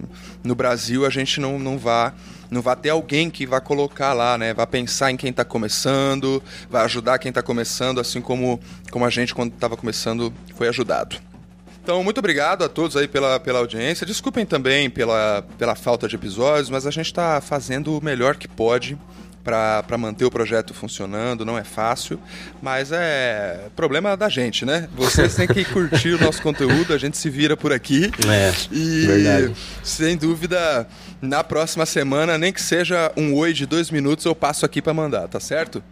no 0.43 0.53
Brasil 0.53 1.05
a 1.05 1.09
gente 1.09 1.39
não, 1.39 1.57
não 1.57 1.77
vá 1.77 2.13
não 2.49 2.61
vai 2.61 2.75
ter 2.75 2.89
alguém 2.89 3.29
que 3.29 3.45
vai 3.45 3.61
colocar 3.61 4.13
lá, 4.13 4.37
né? 4.37 4.53
Vai 4.53 4.67
pensar 4.67 5.11
em 5.11 5.17
quem 5.17 5.29
está 5.29 5.45
começando, 5.45 6.41
vai 6.69 6.83
ajudar 6.85 7.19
quem 7.19 7.29
está 7.29 7.41
começando, 7.41 7.99
assim 7.99 8.21
como, 8.21 8.59
como 8.91 9.05
a 9.05 9.09
gente, 9.09 9.35
quando 9.35 9.53
estava 9.53 9.77
começando, 9.77 10.33
foi 10.55 10.67
ajudado. 10.67 11.17
Então, 11.81 12.03
muito 12.03 12.19
obrigado 12.19 12.63
a 12.63 12.69
todos 12.69 12.95
aí 12.95 13.07
pela, 13.07 13.39
pela 13.39 13.59
audiência. 13.59 14.05
Desculpem 14.05 14.45
também 14.45 14.89
pela, 14.89 15.43
pela 15.57 15.75
falta 15.75 16.07
de 16.07 16.15
episódios, 16.15 16.69
mas 16.69 16.85
a 16.85 16.91
gente 16.91 17.07
está 17.07 17.41
fazendo 17.41 17.97
o 17.97 18.03
melhor 18.03 18.35
que 18.35 18.47
pode 18.47 18.97
para 19.49 19.97
manter 19.97 20.25
o 20.25 20.31
projeto 20.31 20.73
funcionando, 20.73 21.43
não 21.43 21.57
é 21.57 21.63
fácil, 21.63 22.19
mas 22.61 22.91
é 22.91 23.67
problema 23.75 24.15
da 24.15 24.29
gente, 24.29 24.65
né? 24.65 24.87
Vocês 24.95 25.35
têm 25.35 25.47
que 25.47 25.65
curtir 25.65 26.09
o 26.09 26.21
nosso 26.23 26.41
conteúdo, 26.41 26.93
a 26.93 26.97
gente 26.97 27.17
se 27.17 27.29
vira 27.29 27.57
por 27.57 27.73
aqui. 27.73 28.11
É, 28.27 28.53
e, 28.71 29.07
verdade. 29.07 29.55
sem 29.83 30.15
dúvida, 30.15 30.87
na 31.21 31.43
próxima 31.43 31.85
semana, 31.85 32.37
nem 32.37 32.53
que 32.53 32.61
seja 32.61 33.11
um 33.17 33.33
oi 33.35 33.51
de 33.53 33.65
dois 33.65 33.89
minutos, 33.89 34.25
eu 34.25 34.35
passo 34.35 34.65
aqui 34.65 34.81
para 34.81 34.93
mandar, 34.93 35.27
tá 35.27 35.39
certo? 35.39 35.83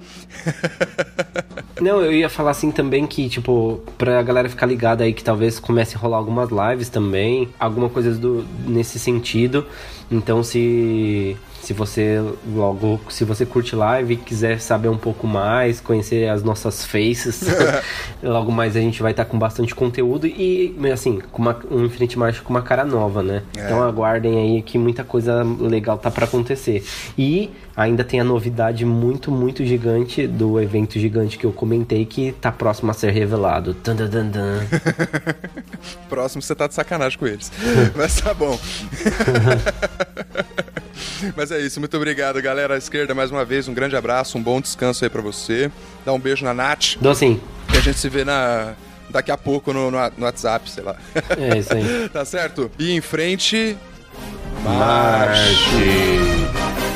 Não, 1.82 2.01
eu 2.01 2.12
ia 2.12 2.30
falar 2.30 2.51
assim 2.51 2.72
também 2.72 3.05
que, 3.08 3.28
tipo, 3.30 3.84
pra 3.97 4.22
galera 4.22 4.49
ficar 4.49 4.66
ligada 4.66 5.03
aí 5.03 5.14
que 5.14 5.24
talvez 5.24 5.60
comece 5.60 5.95
a 5.95 5.99
rolar 5.99 6.18
algumas 6.18 6.49
lives 6.49 6.89
também, 6.89 7.49
alguma 7.60 7.89
coisa 7.89 8.14
do, 8.14 8.45
nesse 8.68 8.99
sentido. 8.99 9.66
Então, 10.10 10.43
se 10.43 11.36
se 11.62 11.74
você 11.74 12.24
logo, 12.53 12.99
se 13.10 13.24
você 13.24 13.45
curte 13.45 13.76
live 13.76 14.14
e 14.14 14.18
quiser 14.18 14.60
saber 14.60 14.88
um 14.88 14.97
pouco 14.97 15.28
mais, 15.28 15.82
conhecer 15.82 16.30
as 16.30 16.43
nossas 16.43 16.86
faces, 16.86 17.43
logo 18.24 18.51
mais 18.51 18.76
a 18.76 18.80
gente 18.80 19.01
vai 19.01 19.12
estar 19.12 19.26
tá 19.26 19.30
com 19.30 19.38
bastante 19.38 19.76
conteúdo 19.76 20.28
e 20.28 20.76
assim, 20.91 21.20
com 21.32 21.41
uma, 21.41 21.60
um 21.70 21.86
Infinite 21.86 22.18
March 22.18 22.41
com 22.41 22.49
uma 22.49 22.62
cara 22.62 22.86
nova, 22.86 23.22
né? 23.22 23.43
É. 23.58 23.66
Então 23.66 23.84
aguardem 23.84 24.38
aí 24.38 24.62
que 24.62 24.78
muita 24.78 25.03
coisa 25.03 25.43
legal 25.60 25.97
tá 25.97 26.10
para 26.10 26.26
acontecer. 26.26 26.86
E 27.18 27.51
ainda 27.76 28.03
tem 28.03 28.20
a 28.20 28.24
novidade 28.24 28.86
muito, 28.86 29.32
muito 29.32 29.66
gigante 29.66 30.26
do 30.26 30.60
evento 30.60 30.97
gigante 30.97 31.38
que 31.38 31.45
eu 31.45 31.51
comentei 31.51 32.05
que 32.05 32.32
tá 32.32 32.51
próximo 32.51 32.91
a 32.91 32.93
ser 32.93 33.12
revelado. 33.12 33.74
Dun, 33.84 33.95
dun, 33.95 34.10
dun, 34.10 34.30
dun. 34.30 34.60
próximo 36.10 36.41
você 36.41 36.55
tá 36.55 36.68
de 36.68 36.74
sacanagem 36.74 37.20
com 37.20 37.28
eles. 37.28 37.51
Mas 37.95 38.22
tá 38.22 38.34
bom. 38.34 38.58
Mas 41.35 41.51
é 41.51 41.59
isso, 41.59 41.79
muito 41.79 41.95
obrigado, 41.97 42.41
galera. 42.41 42.75
À 42.75 42.77
esquerda, 42.77 43.13
mais 43.13 43.31
uma 43.31 43.45
vez, 43.45 43.67
um 43.67 43.73
grande 43.73 43.95
abraço, 43.95 44.37
um 44.37 44.43
bom 44.43 44.61
descanso 44.61 45.03
aí 45.03 45.09
para 45.09 45.21
você. 45.21 45.71
Dá 46.05 46.13
um 46.13 46.19
beijo 46.19 46.43
na 46.43 46.53
Nath. 46.53 46.95
Dou 46.99 47.13
sim. 47.13 47.41
Que 47.69 47.77
a 47.77 47.81
gente 47.81 47.99
se 47.99 48.09
vê 48.09 48.23
na, 48.23 48.73
daqui 49.09 49.31
a 49.31 49.37
pouco 49.37 49.73
no, 49.73 49.91
no, 49.91 49.97
no, 50.17 50.25
WhatsApp, 50.25 50.69
sei 50.69 50.83
lá. 50.83 50.95
É 51.37 51.57
isso 51.57 51.73
aí. 51.73 52.09
tá 52.09 52.25
certo? 52.25 52.71
E 52.77 52.91
em 52.91 53.01
frente. 53.01 53.77
Marche! 54.63 56.86